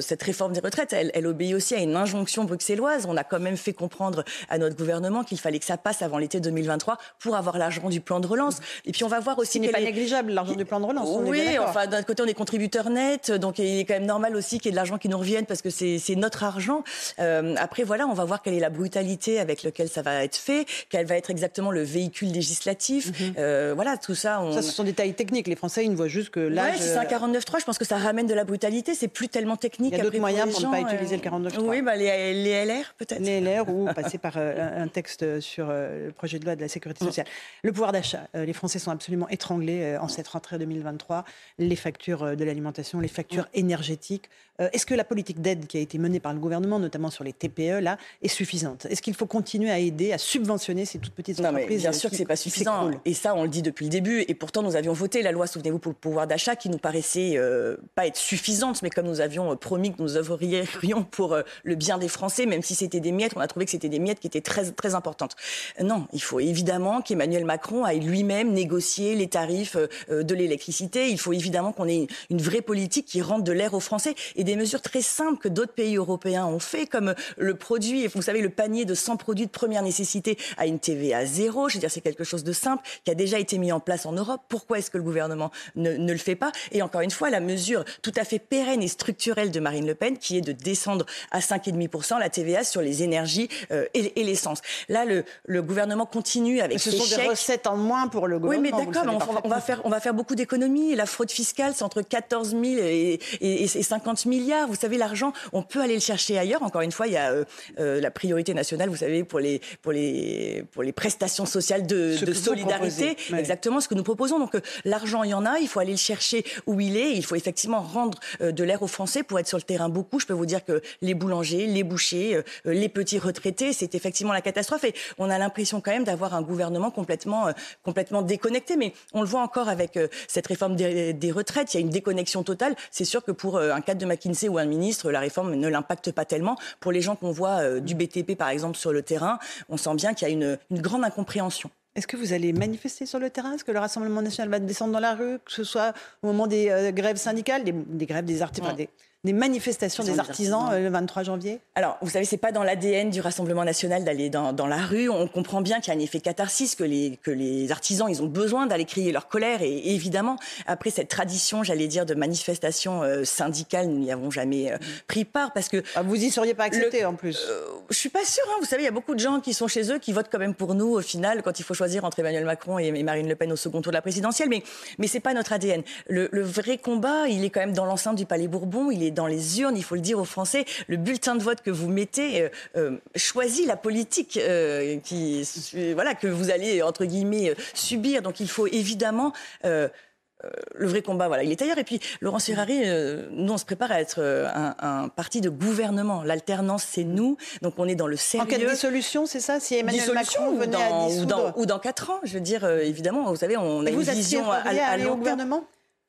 cette 0.00 0.22
réforme 0.22 0.52
des 0.52 0.60
retraites, 0.60 0.92
elle, 0.92 1.10
elle 1.14 1.26
obéit 1.26 1.54
aussi 1.54 1.74
à 1.74 1.78
une 1.78 1.96
injonction 1.96 2.44
bruxelloise. 2.44 3.06
On 3.08 3.16
a 3.16 3.24
quand 3.24 3.40
même 3.40 3.56
fait 3.56 3.72
comprendre 3.72 4.24
à 4.48 4.58
notre 4.58 4.76
gouvernement 4.76 5.13
qu'il 5.22 5.38
fallait 5.38 5.58
que 5.58 5.64
ça 5.64 5.76
passe 5.76 6.02
avant 6.02 6.18
l'été 6.18 6.40
2023 6.40 6.98
pour 7.20 7.36
avoir 7.36 7.58
l'argent 7.58 7.88
du 7.88 8.00
plan 8.00 8.20
de 8.20 8.26
relance. 8.26 8.58
Et 8.86 8.92
puis 8.92 9.04
on 9.04 9.08
va 9.08 9.20
voir 9.20 9.38
aussi. 9.38 9.58
Ce 9.58 9.58
n'est 9.58 9.68
pas 9.68 9.80
négligeable, 9.80 10.32
l'argent 10.32 10.54
du 10.54 10.64
plan 10.64 10.80
de 10.80 10.86
relance. 10.86 11.08
oui, 11.24 11.58
enfin 11.60 11.86
d'un 11.86 12.02
côté 12.02 12.22
on 12.22 12.26
est 12.26 12.34
contributeur 12.34 12.90
net, 12.90 13.30
donc 13.30 13.58
il 13.58 13.80
est 13.80 13.84
quand 13.84 13.94
même 13.94 14.06
normal 14.06 14.34
aussi 14.34 14.58
qu'il 14.58 14.66
y 14.66 14.68
ait 14.68 14.72
de 14.72 14.76
l'argent 14.76 14.98
qui 14.98 15.08
nous 15.08 15.18
revienne 15.18 15.46
parce 15.46 15.62
que 15.62 15.70
c'est 15.70 16.16
notre 16.16 16.42
argent. 16.42 16.82
Euh, 17.18 17.54
après 17.58 17.84
voilà, 17.84 18.06
on 18.06 18.14
va 18.14 18.24
voir 18.24 18.42
quelle 18.42 18.54
est 18.54 18.60
la 18.60 18.70
brutalité 18.70 19.38
avec 19.38 19.62
laquelle 19.62 19.88
ça 19.88 20.02
va 20.02 20.24
être 20.24 20.36
fait, 20.36 20.66
quel 20.88 21.06
va 21.06 21.16
être 21.16 21.30
exactement 21.30 21.70
le 21.70 21.82
véhicule 21.82 22.32
législatif. 22.32 23.08
Mhm. 23.08 23.34
euh, 23.38 23.72
voilà, 23.74 23.96
tout 23.96 24.14
ça. 24.14 24.42
Ça, 24.52 24.62
ce 24.62 24.70
sont 24.70 24.84
des 24.84 24.94
détails 24.94 25.14
techniques. 25.14 25.48
Les 25.48 25.56
Français, 25.56 25.84
ils 25.84 25.90
ne 25.90 25.96
voient 25.96 26.08
juste 26.08 26.30
que 26.30 26.40
là. 26.40 26.66
Ouais, 26.66 26.78
c'est 26.78 26.96
un 26.96 27.04
49.3. 27.04 27.60
Je 27.60 27.64
pense 27.64 27.78
que 27.78 27.84
ça 27.84 27.96
ramène 27.96 28.26
de 28.26 28.34
la 28.34 28.44
brutalité. 28.44 28.94
C'est 28.94 29.08
plus 29.08 29.28
tellement 29.28 29.56
technique. 29.56 29.92
Il 29.92 29.98
y 29.98 30.00
a 30.00 30.04
d'autres 30.04 30.18
moyens 30.18 30.52
pour, 30.52 30.60
ne 30.60 30.70
pas 30.70 30.80
utiliser 30.80 31.16
le 31.16 31.22
49.3. 31.22 31.60
Oui, 31.62 31.82
bah, 31.82 31.96
les, 31.96 32.32
les 32.32 32.64
LR 32.64 32.94
peut-être. 32.96 33.20
Les 33.20 33.40
LR 33.40 33.68
ou 33.68 33.86
passer 33.92 34.18
par 34.18 34.34
euh, 34.36 34.82
un 34.82 34.88
texte 34.88 35.03
sur 35.08 35.68
euh, 35.70 36.06
le 36.06 36.12
projet 36.12 36.38
de 36.38 36.44
loi 36.44 36.56
de 36.56 36.60
la 36.60 36.68
sécurité 36.68 37.04
sociale. 37.04 37.26
Le 37.62 37.72
pouvoir 37.72 37.92
d'achat. 37.92 38.28
les 38.34 38.52
Français 38.52 38.78
sont 38.78 38.90
absolument 38.90 39.28
étranglés 39.28 39.96
en 40.00 40.08
cette 40.08 40.28
rentrée 40.28 40.58
2023. 40.58 41.24
Les 41.58 41.76
factures 41.76 42.36
de 42.36 42.44
l'alimentation, 42.44 43.00
les 43.00 43.08
factures 43.08 43.48
énergétiques. 43.54 44.28
Est-ce 44.58 44.86
que 44.86 44.94
la 44.94 45.04
politique 45.04 45.40
d'aide 45.40 45.66
qui 45.66 45.78
a 45.78 45.80
été 45.80 45.98
menée 45.98 46.20
par 46.20 46.32
le 46.32 46.38
gouvernement, 46.38 46.78
notamment 46.78 47.10
sur 47.10 47.24
les 47.24 47.32
TPE, 47.32 47.80
là, 47.80 47.98
est 48.22 48.28
suffisante? 48.28 48.86
Est-ce 48.86 49.02
qu'il 49.02 49.14
faut 49.14 49.26
continuer 49.26 49.70
à 49.70 49.78
aider, 49.78 50.12
à 50.12 50.18
subventionner 50.18 50.84
ces 50.84 50.98
toutes 50.98 51.14
petites 51.14 51.40
entreprises 51.40 51.62
non, 51.62 51.68
mais 51.68 51.76
Bien 51.76 51.92
sûr 51.92 52.10
que 52.10 52.16
c'est 52.16 52.24
pas 52.24 52.36
suffisant. 52.36 52.90
Et 53.04 53.14
ça, 53.14 53.34
on 53.34 53.42
le 53.42 53.48
dit 53.48 53.62
depuis 53.62 53.84
le 53.84 53.90
début. 53.90 54.24
Et 54.28 54.34
pourtant, 54.34 54.62
nous 54.62 54.76
avions 54.76 54.92
voté 54.92 55.22
la 55.22 55.32
loi, 55.32 55.46
souvenez-vous, 55.46 55.78
pour 55.78 55.90
le 55.90 55.96
pouvoir 55.96 56.26
d'achat, 56.26 56.56
qui 56.56 56.68
nous 56.68 56.78
paraissait 56.78 57.34
euh, 57.36 57.76
pas 57.94 58.06
être 58.06 58.16
suffisante, 58.16 58.82
mais 58.82 58.90
comme 58.90 59.06
nous 59.06 59.20
avions 59.20 59.52
euh, 59.52 59.56
promis 59.56 59.92
que 59.92 60.02
nous 60.02 60.16
œuvrerions 60.16 61.04
pour 61.10 61.34
euh, 61.34 61.42
le 61.62 61.74
bien 61.74 61.98
des 61.98 62.08
Français, 62.08 62.46
même 62.46 62.62
si 62.62 62.74
c'était 62.74 63.00
des 63.00 63.12
miettes, 63.12 63.32
on 63.36 63.40
a 63.40 63.46
trouvé 63.46 63.64
que 63.64 63.70
c'était 63.70 63.88
des 63.88 63.98
miettes 63.98 64.20
qui 64.20 64.26
étaient 64.26 64.40
très 64.40 64.70
très 64.72 64.94
importantes. 64.94 65.36
Non, 65.80 66.06
il 66.12 66.22
faut 66.22 66.40
évidemment 66.40 67.02
qu'Emmanuel 67.02 67.44
Macron 67.44 67.84
aille 67.84 68.00
lui-même 68.00 68.52
négocier 68.52 69.14
les 69.14 69.28
tarifs 69.28 69.76
de 70.10 70.34
l'électricité. 70.34 71.08
Il 71.08 71.18
faut 71.18 71.32
évidemment 71.32 71.72
qu'on 71.72 71.88
ait 71.88 72.06
une 72.30 72.40
vraie 72.40 72.60
politique 72.60 73.06
qui 73.06 73.22
rende 73.22 73.44
de 73.44 73.52
l'air 73.52 73.74
aux 73.74 73.80
Français 73.80 74.14
et 74.36 74.43
des 74.44 74.56
mesures 74.56 74.82
très 74.82 75.02
simples 75.02 75.40
que 75.40 75.48
d'autres 75.48 75.72
pays 75.72 75.96
européens 75.96 76.46
ont 76.46 76.58
fait, 76.58 76.86
comme 76.86 77.14
le 77.36 77.54
produit, 77.54 78.06
vous 78.06 78.22
savez, 78.22 78.40
le 78.40 78.50
panier 78.50 78.84
de 78.84 78.94
100 78.94 79.16
produits 79.16 79.46
de 79.46 79.50
première 79.50 79.82
nécessité 79.82 80.38
à 80.56 80.66
une 80.66 80.78
TVA 80.78 81.26
zéro. 81.26 81.68
Je 81.68 81.74
veux 81.74 81.80
dire, 81.80 81.90
c'est 81.90 82.00
quelque 82.00 82.24
chose 82.24 82.44
de 82.44 82.52
simple 82.52 82.82
qui 83.04 83.10
a 83.10 83.14
déjà 83.14 83.38
été 83.38 83.58
mis 83.58 83.72
en 83.72 83.80
place 83.80 84.06
en 84.06 84.12
Europe. 84.12 84.42
Pourquoi 84.48 84.78
est-ce 84.78 84.90
que 84.90 84.98
le 84.98 85.04
gouvernement 85.04 85.50
ne, 85.76 85.96
le 85.96 86.18
fait 86.18 86.36
pas? 86.36 86.52
Et 86.72 86.82
encore 86.82 87.00
une 87.00 87.10
fois, 87.10 87.30
la 87.30 87.40
mesure 87.40 87.84
tout 88.02 88.12
à 88.16 88.24
fait 88.24 88.38
pérenne 88.38 88.82
et 88.82 88.88
structurelle 88.88 89.50
de 89.50 89.60
Marine 89.60 89.86
Le 89.86 89.94
Pen, 89.94 90.18
qui 90.18 90.36
est 90.36 90.42
de 90.42 90.52
descendre 90.52 91.06
à 91.30 91.40
5,5% 91.40 92.18
la 92.18 92.28
TVA 92.28 92.64
sur 92.64 92.80
les 92.80 93.02
énergies 93.02 93.48
euh, 93.70 93.86
et, 93.94 94.24
l'essence. 94.24 94.60
Là, 94.88 95.04
le, 95.04 95.24
le, 95.44 95.62
gouvernement 95.62 96.06
continue 96.06 96.60
avec 96.60 96.80
ce 96.80 96.90
sont 96.90 97.16
des 97.16 97.28
recettes 97.28 97.66
en 97.66 97.76
moins 97.76 98.08
pour 98.08 98.26
le 98.26 98.38
gouvernement. 98.38 98.78
Oui, 98.78 98.86
mais 98.86 98.92
d'accord, 98.92 99.40
on, 99.44 99.48
va 99.48 99.60
faire, 99.60 99.80
on 99.84 99.90
va 99.90 100.00
faire 100.00 100.14
beaucoup 100.14 100.34
d'économies. 100.34 100.94
La 100.94 101.06
fraude 101.06 101.30
fiscale, 101.30 101.72
c'est 101.74 101.84
entre 101.84 102.02
14 102.02 102.50
000 102.50 102.64
et, 102.64 103.20
et, 103.40 103.66
50 103.66 104.26
milliards. 104.34 104.68
Vous 104.68 104.74
savez, 104.74 104.98
l'argent, 104.98 105.32
on 105.52 105.62
peut 105.62 105.80
aller 105.80 105.94
le 105.94 106.00
chercher 106.00 106.38
ailleurs. 106.38 106.62
Encore 106.62 106.82
une 106.82 106.92
fois, 106.92 107.06
il 107.06 107.12
y 107.12 107.16
a 107.16 107.30
euh, 107.30 107.44
euh, 107.78 108.00
la 108.00 108.10
priorité 108.10 108.54
nationale, 108.54 108.88
vous 108.88 108.96
savez, 108.96 109.24
pour 109.24 109.40
les, 109.40 109.60
pour 109.82 109.92
les, 109.92 110.64
pour 110.72 110.82
les 110.82 110.92
prestations 110.92 111.46
sociales 111.46 111.86
de, 111.86 112.24
de 112.24 112.32
solidarité. 112.32 113.16
Exactement 113.36 113.80
ce 113.80 113.88
que 113.88 113.94
nous 113.94 114.02
proposons. 114.02 114.38
Donc, 114.38 114.56
l'argent, 114.84 115.22
il 115.22 115.30
y 115.30 115.34
en 115.34 115.46
a. 115.46 115.58
Il 115.58 115.68
faut 115.68 115.80
aller 115.80 115.92
le 115.92 115.98
chercher 115.98 116.44
où 116.66 116.80
il 116.80 116.96
est. 116.96 117.12
Il 117.12 117.24
faut 117.24 117.36
effectivement 117.36 117.80
rendre 117.80 118.18
euh, 118.40 118.52
de 118.52 118.64
l'air 118.64 118.82
aux 118.82 118.88
Français 118.88 119.22
pour 119.22 119.38
être 119.38 119.48
sur 119.48 119.58
le 119.58 119.62
terrain 119.62 119.88
beaucoup. 119.88 120.20
Je 120.20 120.26
peux 120.26 120.34
vous 120.34 120.46
dire 120.46 120.64
que 120.64 120.82
les 121.02 121.14
boulangers, 121.14 121.66
les 121.66 121.82
bouchers, 121.82 122.36
euh, 122.36 122.42
les 122.64 122.88
petits 122.88 123.18
retraités, 123.18 123.72
c'est 123.72 123.94
effectivement 123.94 124.32
la 124.32 124.40
catastrophe. 124.40 124.84
Et 124.84 124.94
on 125.18 125.30
a 125.30 125.38
l'impression 125.38 125.80
quand 125.80 125.92
même 125.92 126.04
d'avoir 126.04 126.34
un 126.34 126.42
gouvernement 126.42 126.90
complètement, 126.90 127.48
euh, 127.48 127.52
complètement 127.82 128.22
déconnecté. 128.22 128.76
Mais 128.76 128.92
on 129.12 129.20
le 129.20 129.26
voit 129.26 129.42
encore 129.42 129.68
avec 129.68 129.98
cette 130.28 130.46
réforme 130.46 130.76
des, 130.76 131.32
retraites. 131.32 131.74
Il 131.74 131.76
y 131.76 131.78
a 131.78 131.80
une 131.80 131.90
déconnexion 131.90 132.42
totale. 132.42 132.76
C'est 132.90 133.04
sûr 133.04 133.24
que 133.24 133.32
pour 133.32 133.58
un 133.58 133.80
cadre 133.80 134.00
de 134.00 134.06
McKinsey 134.24 134.48
ou 134.48 134.58
un 134.58 134.64
ministre, 134.64 135.10
la 135.10 135.20
réforme 135.20 135.54
ne 135.54 135.68
l'impacte 135.68 136.12
pas 136.12 136.24
tellement. 136.24 136.56
Pour 136.80 136.92
les 136.92 137.00
gens 137.00 137.16
qu'on 137.16 137.30
voit 137.30 137.80
du 137.80 137.94
BTP, 137.94 138.36
par 138.36 138.48
exemple, 138.48 138.76
sur 138.76 138.92
le 138.92 139.02
terrain, 139.02 139.38
on 139.68 139.76
sent 139.76 139.94
bien 139.94 140.14
qu'il 140.14 140.28
y 140.28 140.30
a 140.30 140.34
une, 140.34 140.58
une 140.70 140.80
grande 140.80 141.04
incompréhension. 141.04 141.70
Est-ce 141.94 142.08
que 142.08 142.16
vous 142.16 142.32
allez 142.32 142.52
manifester 142.52 143.06
sur 143.06 143.20
le 143.20 143.30
terrain? 143.30 143.52
Est-ce 143.52 143.64
que 143.64 143.70
le 143.70 143.78
Rassemblement 143.78 144.20
national 144.20 144.50
va 144.50 144.58
descendre 144.58 144.92
dans 144.92 145.00
la 145.00 145.14
rue, 145.14 145.38
que 145.44 145.52
ce 145.52 145.62
soit 145.62 145.92
au 146.22 146.26
moment 146.26 146.48
des 146.48 146.68
euh, 146.68 146.90
grèves 146.90 147.16
syndicales, 147.16 147.62
des, 147.62 148.06
grèves 148.06 148.24
des 148.24 148.42
artistes, 148.42 148.66
des, 148.76 148.88
des 149.24 149.32
manifestations 149.32 150.04
des 150.04 150.18
artisans 150.18 150.68
euh, 150.70 150.80
le 150.80 150.88
23 150.90 151.22
janvier 151.22 151.60
Alors, 151.74 151.96
vous 152.02 152.10
savez, 152.10 152.26
c'est 152.26 152.36
pas 152.36 152.52
dans 152.52 152.62
l'ADN 152.62 153.10
du 153.10 153.20
Rassemblement 153.20 153.64
national 153.64 154.04
d'aller 154.04 154.28
dans, 154.28 154.52
dans, 154.52 154.66
la 154.66 154.76
rue. 154.76 155.08
On 155.08 155.26
comprend 155.26 155.62
bien 155.62 155.80
qu'il 155.80 155.92
y 155.92 155.96
a 155.96 155.98
un 155.98 156.02
effet 156.02 156.20
catharsis, 156.20 156.74
que 156.74 156.84
les, 156.84 157.18
que 157.22 157.30
les 157.30 157.72
artisans, 157.72 158.08
ils 158.08 158.22
ont 158.22 158.26
besoin 158.26 158.66
d'aller 158.66 158.84
crier 158.84 159.12
leur 159.12 159.28
colère. 159.28 159.62
Et, 159.62 159.94
évidemment, 159.94 160.36
après 160.66 160.90
cette 160.90 161.08
tradition, 161.08 161.62
j'allais 161.62 161.88
dire, 161.88 162.04
de 162.04 162.14
manifestations 162.14 163.02
euh, 163.02 163.24
syndicales, 163.24 163.88
nous 163.88 163.98
n'y 163.98 164.12
avons 164.12 164.30
jamais 164.30 164.72
euh, 164.72 164.76
pris 165.06 165.24
part 165.24 165.52
parce 165.52 165.68
que... 165.68 165.82
Ah, 165.94 166.02
vous 166.02 166.22
y 166.22 166.30
seriez 166.30 166.54
pas 166.54 166.64
accepté 166.64 167.04
en 167.06 167.14
plus 167.14 167.46
Je 167.88 167.96
suis 167.96 168.10
pas 168.10 168.24
sûre. 168.24 168.44
Hein. 168.50 168.58
Vous 168.60 168.66
savez, 168.66 168.82
il 168.82 168.86
y 168.86 168.88
a 168.88 168.92
beaucoup 168.92 169.14
de 169.14 169.20
gens 169.20 169.40
qui 169.40 169.54
sont 169.54 169.68
chez 169.68 169.90
eux, 169.90 169.98
qui 169.98 170.12
votent 170.12 170.28
quand 170.30 170.38
même 170.38 170.54
pour 170.54 170.74
nous 170.74 170.92
au 170.92 171.00
final, 171.00 171.42
quand 171.42 171.58
il 171.58 171.62
faut 171.62 171.74
choisir 171.74 172.04
entre 172.04 172.18
Emmanuel 172.18 172.44
Macron 172.44 172.78
et, 172.78 173.02
Marine 173.02 173.28
Le 173.28 173.36
Pen 173.36 173.52
au 173.52 173.56
second 173.56 173.80
tour 173.80 173.90
de 173.90 173.96
la 173.96 174.02
présidentielle. 174.02 174.50
Mais, 174.50 174.62
mais 174.98 175.06
c'est 175.06 175.20
pas 175.20 175.32
notre 175.32 175.54
ADN. 175.54 175.82
Le, 176.08 176.28
le 176.30 176.42
vrai 176.42 176.76
combat, 176.76 177.26
il 177.28 177.42
est 177.44 177.50
quand 177.50 177.60
même 177.60 177.72
dans 177.72 177.86
l'enceinte 177.86 178.16
du 178.16 178.26
Palais 178.26 178.48
Bourbon, 178.48 178.90
il 178.90 179.02
est 179.02 179.13
dans 179.14 179.26
les 179.26 179.60
urnes, 179.60 179.76
il 179.76 179.84
faut 179.84 179.94
le 179.94 180.00
dire 180.00 180.18
aux 180.18 180.24
Français, 180.24 180.64
le 180.88 180.96
bulletin 180.96 181.36
de 181.36 181.42
vote 181.42 181.60
que 181.62 181.70
vous 181.70 181.88
mettez 181.88 182.42
euh, 182.42 182.48
euh, 182.76 182.96
choisit 183.16 183.66
la 183.66 183.76
politique 183.76 184.36
euh, 184.36 184.98
qui, 185.00 185.46
voilà, 185.94 186.14
que 186.14 186.26
vous 186.26 186.50
allez, 186.50 186.82
entre 186.82 187.04
guillemets, 187.04 187.54
subir. 187.72 188.22
Donc 188.22 188.40
il 188.40 188.48
faut 188.48 188.66
évidemment 188.66 189.32
le 189.62 190.86
vrai 190.86 191.00
combat, 191.00 191.26
voilà, 191.26 191.42
il 191.42 191.50
est 191.50 191.62
ailleurs. 191.62 191.78
Et 191.78 191.84
puis, 191.84 192.00
Laurent 192.20 192.38
Ferrari, 192.38 192.82
nous, 193.30 193.54
on 193.54 193.56
se 193.56 193.64
prépare 193.64 193.90
à 193.90 194.00
être 194.02 194.20
un, 194.20 195.08
parti 195.08 195.40
de 195.40 195.48
gouvernement. 195.48 196.22
L'alternance, 196.22 196.84
c'est 196.86 197.04
nous. 197.04 197.38
Donc, 197.62 197.78
on 197.78 197.88
est 197.88 197.94
dans 197.94 198.06
le 198.06 198.16
sérieux. 198.16 198.44
En 198.44 198.50
cas 198.50 198.58
de 198.58 198.68
dissolution, 198.68 199.24
c'est 199.24 199.40
ça 199.40 199.58
Si 199.58 199.74
Emmanuel 199.74 200.12
Macron 200.12 200.54
venait 200.54 200.76
à 200.76 201.06
dissoudre... 201.08 201.54
ou, 201.56 201.64
dans, 201.64 201.78
quatre 201.78 202.10
ans, 202.10 202.20
je 202.24 202.34
veux 202.34 202.40
dire, 202.40 202.68
évidemment, 202.68 203.24
vous 203.30 203.36
savez, 203.36 203.56
on 203.56 203.86
a 203.86 203.90
une 203.90 204.02
vision 204.02 204.50
à, 204.50 204.56
à, 204.56 204.90
à 204.90 204.96
long 204.98 205.16
gouvernement? 205.16 205.64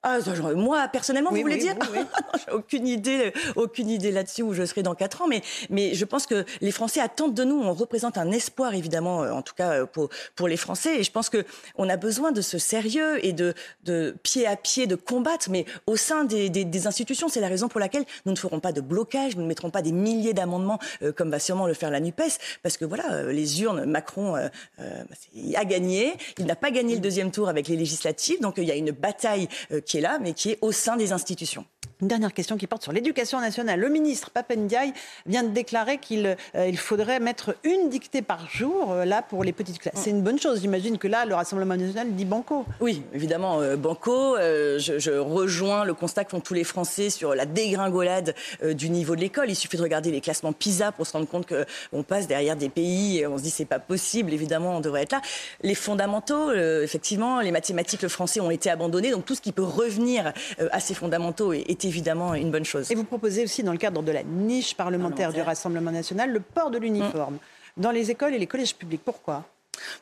Ah, 0.07 0.19
moi, 0.53 0.87
personnellement, 0.87 1.31
vous 1.31 1.41
voulez 1.41 1.57
dire 1.57 1.73
J'ai 2.45 2.53
aucune 2.53 2.87
idée, 2.87 3.33
aucune 3.55 3.89
idée 3.89 4.11
là-dessus 4.11 4.43
où 4.43 4.53
je 4.53 4.63
serai 4.63 4.83
dans 4.83 4.93
quatre 4.93 5.23
ans. 5.23 5.27
Mais, 5.27 5.41
mais 5.71 5.95
je 5.95 6.05
pense 6.05 6.27
que 6.27 6.45
les 6.61 6.71
Français 6.71 6.99
attendent 6.99 7.33
de 7.33 7.43
nous. 7.43 7.59
On 7.59 7.73
représente 7.73 8.19
un 8.19 8.29
espoir, 8.29 8.75
évidemment, 8.75 9.23
euh, 9.23 9.31
en 9.31 9.41
tout 9.41 9.55
cas 9.55 9.71
euh, 9.71 9.85
pour, 9.87 10.09
pour 10.35 10.47
les 10.47 10.57
Français. 10.57 10.99
Et 10.99 11.03
je 11.03 11.11
pense 11.11 11.29
que 11.29 11.43
on 11.75 11.89
a 11.89 11.97
besoin 11.97 12.31
de 12.31 12.41
ce 12.41 12.59
sérieux 12.59 13.25
et 13.25 13.33
de, 13.33 13.55
de 13.83 14.15
pied 14.21 14.45
à 14.45 14.55
pied 14.55 14.85
de 14.85 14.95
combattre, 14.95 15.49
mais 15.49 15.65
au 15.87 15.95
sein 15.95 16.23
des, 16.23 16.49
des, 16.51 16.87
institutions. 16.87 17.27
C'est 17.27 17.41
la 17.41 17.47
raison 17.47 17.67
pour 17.67 17.79
laquelle 17.79 18.05
nous 18.27 18.31
ne 18.31 18.37
ferons 18.37 18.59
pas 18.59 18.73
de 18.73 18.81
blocage, 18.81 19.35
nous 19.35 19.41
ne 19.41 19.47
mettrons 19.47 19.71
pas 19.71 19.81
des 19.81 19.91
milliers 19.91 20.35
d'amendements 20.35 20.77
euh, 21.01 21.13
comme 21.13 21.31
va 21.31 21.39
sûrement 21.39 21.65
le 21.65 21.73
faire 21.73 21.89
la 21.89 21.99
Nupes, 21.99 22.21
parce 22.61 22.77
que 22.77 22.85
voilà, 22.85 23.23
les 23.23 23.63
urnes, 23.63 23.85
Macron 23.85 24.35
a 24.35 25.65
gagné. 25.65 26.13
Il 26.37 26.45
n'a 26.45 26.55
pas 26.55 26.69
gagné 26.69 26.93
le 26.93 27.01
deuxième 27.01 27.31
tour 27.31 27.49
avec 27.49 27.67
les 27.67 27.75
législatives, 27.75 28.39
donc 28.39 28.55
il 28.57 28.65
y 28.65 28.71
a 28.71 28.75
une 28.75 28.91
bataille 28.91 29.47
qui 29.85 29.94
est 29.97 30.01
là, 30.01 30.19
mais 30.19 30.33
qui 30.33 30.51
est 30.51 30.59
au 30.61 30.71
sein 30.71 30.97
des 30.97 31.11
institutions. 31.11 31.65
Une 32.01 32.09
dernière 32.09 32.33
question 32.33 32.57
qui 32.57 32.67
porte 32.67 32.83
sur 32.83 32.91
l'éducation 32.91 33.39
nationale. 33.39 33.79
Le 33.79 33.87
ministre 33.87 34.29
Papendiaï 34.29 34.91
vient 35.25 35.43
de 35.43 35.49
déclarer 35.49 35.97
qu'il 35.97 36.35
euh, 36.55 36.73
faudrait 36.73 37.21
mettre 37.21 37.55
une 37.63 37.87
dictée 37.87 38.21
par 38.21 38.49
jour 38.49 38.91
euh, 38.91 39.05
là 39.05 39.21
pour 39.21 39.45
les 39.45 39.53
petites 39.53 39.79
classes. 39.79 39.95
C'est 39.95 40.09
une 40.09 40.21
bonne 40.21 40.37
chose. 40.37 40.59
J'imagine 40.59 40.97
que 40.97 41.07
là, 41.07 41.25
le 41.25 41.33
Rassemblement 41.33 41.77
national 41.77 42.11
dit 42.11 42.25
banco. 42.25 42.65
Oui, 42.81 43.01
évidemment, 43.13 43.61
euh, 43.61 43.77
banco. 43.77 44.35
Je, 44.35 45.17
rejoins 45.17 45.85
le 45.85 45.93
constat 45.93 46.25
que 46.25 46.31
font 46.31 46.41
tous 46.41 46.53
les 46.53 46.65
Français 46.65 47.09
sur 47.09 47.33
la 47.33 47.45
dégringolade 47.45 48.35
du 48.61 48.89
niveau 48.89 49.15
de 49.15 49.21
l'école. 49.21 49.49
Il 49.49 49.55
suffit 49.55 49.77
de 49.77 49.81
regarder 49.81 50.11
les 50.11 50.19
classements 50.19 50.51
PISA 50.51 50.91
pour 50.91 51.07
se 51.07 51.13
rendre 51.13 51.27
compte 51.27 51.47
qu'on 51.47 52.03
passe 52.03 52.27
derrière 52.27 52.57
des 52.57 52.69
pays 52.69 53.19
et 53.19 53.27
on 53.27 53.37
se 53.37 53.43
dit 53.43 53.49
c'est 53.49 53.65
pas 53.65 53.79
possible. 53.79 54.33
Évidemment, 54.33 54.77
on 54.77 54.79
devrait 54.81 55.03
être 55.03 55.13
là. 55.13 55.21
Les 55.61 55.75
fondamentaux, 55.75 56.51
effectivement, 56.51 57.39
les 57.39 57.51
mathématiques, 57.51 58.01
le 58.01 58.09
français 58.09 58.41
ont 58.41 58.51
été 58.51 58.69
abandonnés. 58.69 59.11
Donc 59.11 59.25
tout 59.25 59.35
ce 59.35 59.41
qui 59.41 59.51
peut 59.51 59.63
revenir 59.63 60.33
à 60.71 60.79
ces 60.79 60.93
fondamentaux 60.93 61.53
est 61.53 61.84
évidemment 61.85 62.33
une 62.33 62.51
bonne 62.51 62.65
chose. 62.65 62.91
Et 62.91 62.95
vous 62.95 63.03
proposez 63.03 63.43
aussi, 63.43 63.63
dans 63.63 63.71
le 63.71 63.77
cadre 63.77 64.01
de 64.01 64.11
la 64.11 64.23
niche 64.23 64.75
parlementaire, 64.75 65.33
du 65.33 65.41
Rassemblement 65.41 65.91
national, 65.91 66.31
le 66.31 66.39
port 66.39 66.71
de 66.71 66.77
l'uniforme 66.77 67.35
mm. 67.35 67.81
dans 67.81 67.91
les 67.91 68.11
écoles 68.11 68.33
et 68.33 68.39
les 68.39 68.47
collèges 68.47 68.75
publics. 68.75 69.01
Pourquoi? 69.03 69.45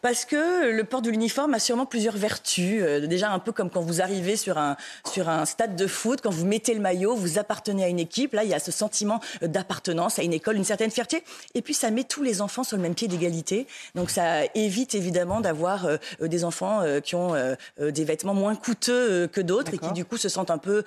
Parce 0.01 0.25
que 0.25 0.71
le 0.71 0.83
port 0.83 1.01
de 1.01 1.09
l'uniforme 1.09 1.53
a 1.53 1.59
sûrement 1.59 1.85
plusieurs 1.85 2.15
vertus. 2.15 2.81
Euh, 2.81 3.07
déjà 3.07 3.31
un 3.31 3.39
peu 3.39 3.51
comme 3.51 3.69
quand 3.69 3.81
vous 3.81 4.01
arrivez 4.01 4.35
sur 4.35 4.57
un, 4.57 4.77
sur 5.11 5.29
un 5.29 5.45
stade 5.45 5.75
de 5.75 5.87
foot, 5.87 6.21
quand 6.21 6.31
vous 6.31 6.45
mettez 6.45 6.73
le 6.73 6.79
maillot, 6.79 7.15
vous 7.15 7.37
appartenez 7.37 7.83
à 7.83 7.87
une 7.87 7.99
équipe. 7.99 8.33
Là, 8.33 8.43
il 8.43 8.49
y 8.49 8.53
a 8.53 8.59
ce 8.59 8.71
sentiment 8.71 9.19
d'appartenance 9.41 10.19
à 10.19 10.23
une 10.23 10.33
école, 10.33 10.55
une 10.55 10.63
certaine 10.63 10.91
fierté. 10.91 11.23
Et 11.53 11.61
puis 11.61 11.73
ça 11.73 11.91
met 11.91 12.03
tous 12.03 12.23
les 12.23 12.41
enfants 12.41 12.63
sur 12.63 12.77
le 12.77 12.83
même 12.83 12.95
pied 12.95 13.07
d'égalité. 13.07 13.67
Donc 13.95 14.09
ça 14.09 14.43
évite 14.55 14.95
évidemment 14.95 15.41
d'avoir 15.41 15.85
euh, 15.85 15.97
des 16.21 16.43
enfants 16.43 16.81
euh, 16.81 16.99
qui 16.99 17.15
ont 17.15 17.33
des 17.79 18.03
vêtements 18.03 18.33
moins 18.33 18.55
coûteux 18.55 19.27
que 19.27 19.41
d'autres 19.41 19.73
et 19.73 19.77
qui 19.77 19.91
du 19.93 20.05
coup 20.05 20.17
se 20.17 20.29
sentent 20.29 20.51
un 20.51 20.57
peu 20.57 20.83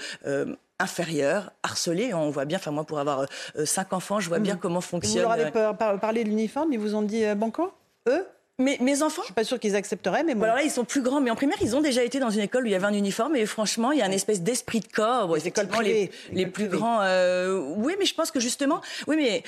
inférieurs, 0.78 1.52
harcelés. 1.62 2.14
On 2.14 2.30
voit 2.30 2.44
bien, 2.44 2.58
enfin 2.58 2.70
moi 2.70 2.84
pour 2.84 2.98
avoir 2.98 3.26
cinq 3.64 3.92
enfants, 3.92 4.20
je 4.20 4.28
vois 4.28 4.38
bien 4.38 4.54
mmh. 4.54 4.60
comment 4.60 4.80
fonctionne. 4.80 5.24
Vous 5.24 5.28
leur 5.28 5.32
avez 5.32 5.98
parlé 5.98 6.24
de 6.24 6.28
l'uniforme, 6.28 6.72
ils 6.72 6.78
vous 6.78 6.94
ont 6.94 7.02
dit 7.02 7.24
banco 7.34 7.72
eux? 8.08 8.26
Mais 8.58 8.78
mes 8.80 9.02
enfants? 9.02 9.20
Je 9.20 9.26
suis 9.26 9.34
pas 9.34 9.44
sûre 9.44 9.60
qu'ils 9.60 9.76
accepteraient, 9.76 10.24
mais 10.24 10.34
bon. 10.34 10.44
alors 10.44 10.56
là, 10.56 10.62
ils 10.62 10.70
sont 10.70 10.86
plus 10.86 11.02
grands, 11.02 11.20
mais 11.20 11.30
en 11.30 11.34
primaire, 11.34 11.58
ils 11.60 11.76
ont 11.76 11.82
déjà 11.82 12.02
été 12.02 12.18
dans 12.18 12.30
une 12.30 12.40
école 12.40 12.64
où 12.64 12.66
il 12.66 12.72
y 12.72 12.74
avait 12.74 12.86
un 12.86 12.94
uniforme, 12.94 13.36
et 13.36 13.44
franchement, 13.44 13.92
il 13.92 13.98
y 13.98 14.02
a 14.02 14.06
une 14.06 14.14
espèce 14.14 14.40
d'esprit 14.40 14.80
de 14.80 14.88
corps. 14.88 15.34
Les 15.34 15.46
écoles 15.46 15.68
privées. 15.68 16.10
Les, 16.30 16.44
les 16.44 16.46
plus 16.46 16.68
grands. 16.68 17.02
Euh, 17.02 17.60
oui, 17.76 17.96
mais 17.98 18.06
je 18.06 18.14
pense 18.14 18.30
que 18.30 18.40
justement, 18.40 18.80
oui, 19.08 19.16
mais 19.16 19.42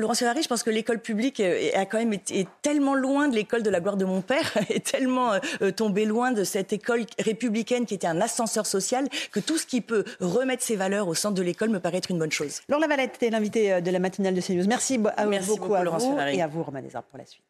Laurent 0.00 0.14
Ferrari, 0.14 0.42
je 0.42 0.48
pense 0.48 0.62
que 0.62 0.70
l'école 0.70 1.00
publique 1.00 1.40
a 1.40 1.86
quand 1.86 1.98
même 1.98 2.12
été 2.12 2.46
tellement 2.62 2.94
loin 2.94 3.28
de 3.28 3.34
l'école 3.34 3.62
de 3.62 3.70
la 3.70 3.80
gloire 3.80 3.96
de 3.96 4.04
mon 4.04 4.20
père, 4.20 4.56
est 4.70 4.84
tellement 4.84 5.32
euh, 5.62 5.70
tombé 5.70 6.04
loin 6.04 6.32
de 6.32 6.44
cette 6.44 6.72
école 6.72 7.04
républicaine 7.18 7.86
qui 7.86 7.94
était 7.94 8.06
un 8.06 8.20
ascenseur 8.20 8.66
social, 8.66 9.08
que 9.32 9.40
tout 9.40 9.58
ce 9.58 9.66
qui 9.66 9.80
peut 9.80 10.04
remettre 10.20 10.62
ses 10.62 10.76
valeurs 10.76 11.08
au 11.08 11.14
centre 11.14 11.34
de 11.34 11.42
l'école 11.42 11.70
me 11.70 11.80
paraît 11.80 11.98
être 11.98 12.10
une 12.10 12.18
bonne 12.18 12.32
chose. 12.32 12.60
Laure 12.68 12.80
Lavalette 12.80 13.22
est 13.22 13.30
l'invité 13.30 13.72
euh, 13.72 13.80
de 13.80 13.90
la 13.90 13.98
matinale 13.98 14.34
de 14.34 14.40
CNews. 14.40 14.66
Merci, 14.66 14.98
à 15.16 15.26
Merci 15.26 15.48
beaucoup, 15.48 15.62
beaucoup 15.62 15.74
à 15.74 15.84
Laurent 15.84 15.98
vous 15.98 16.16
Ferrari. 16.16 16.38
et 16.38 16.42
à 16.42 16.46
vous, 16.46 16.62
Romain 16.62 16.80
pour 16.82 17.18
la 17.18 17.26
suite. 17.26 17.44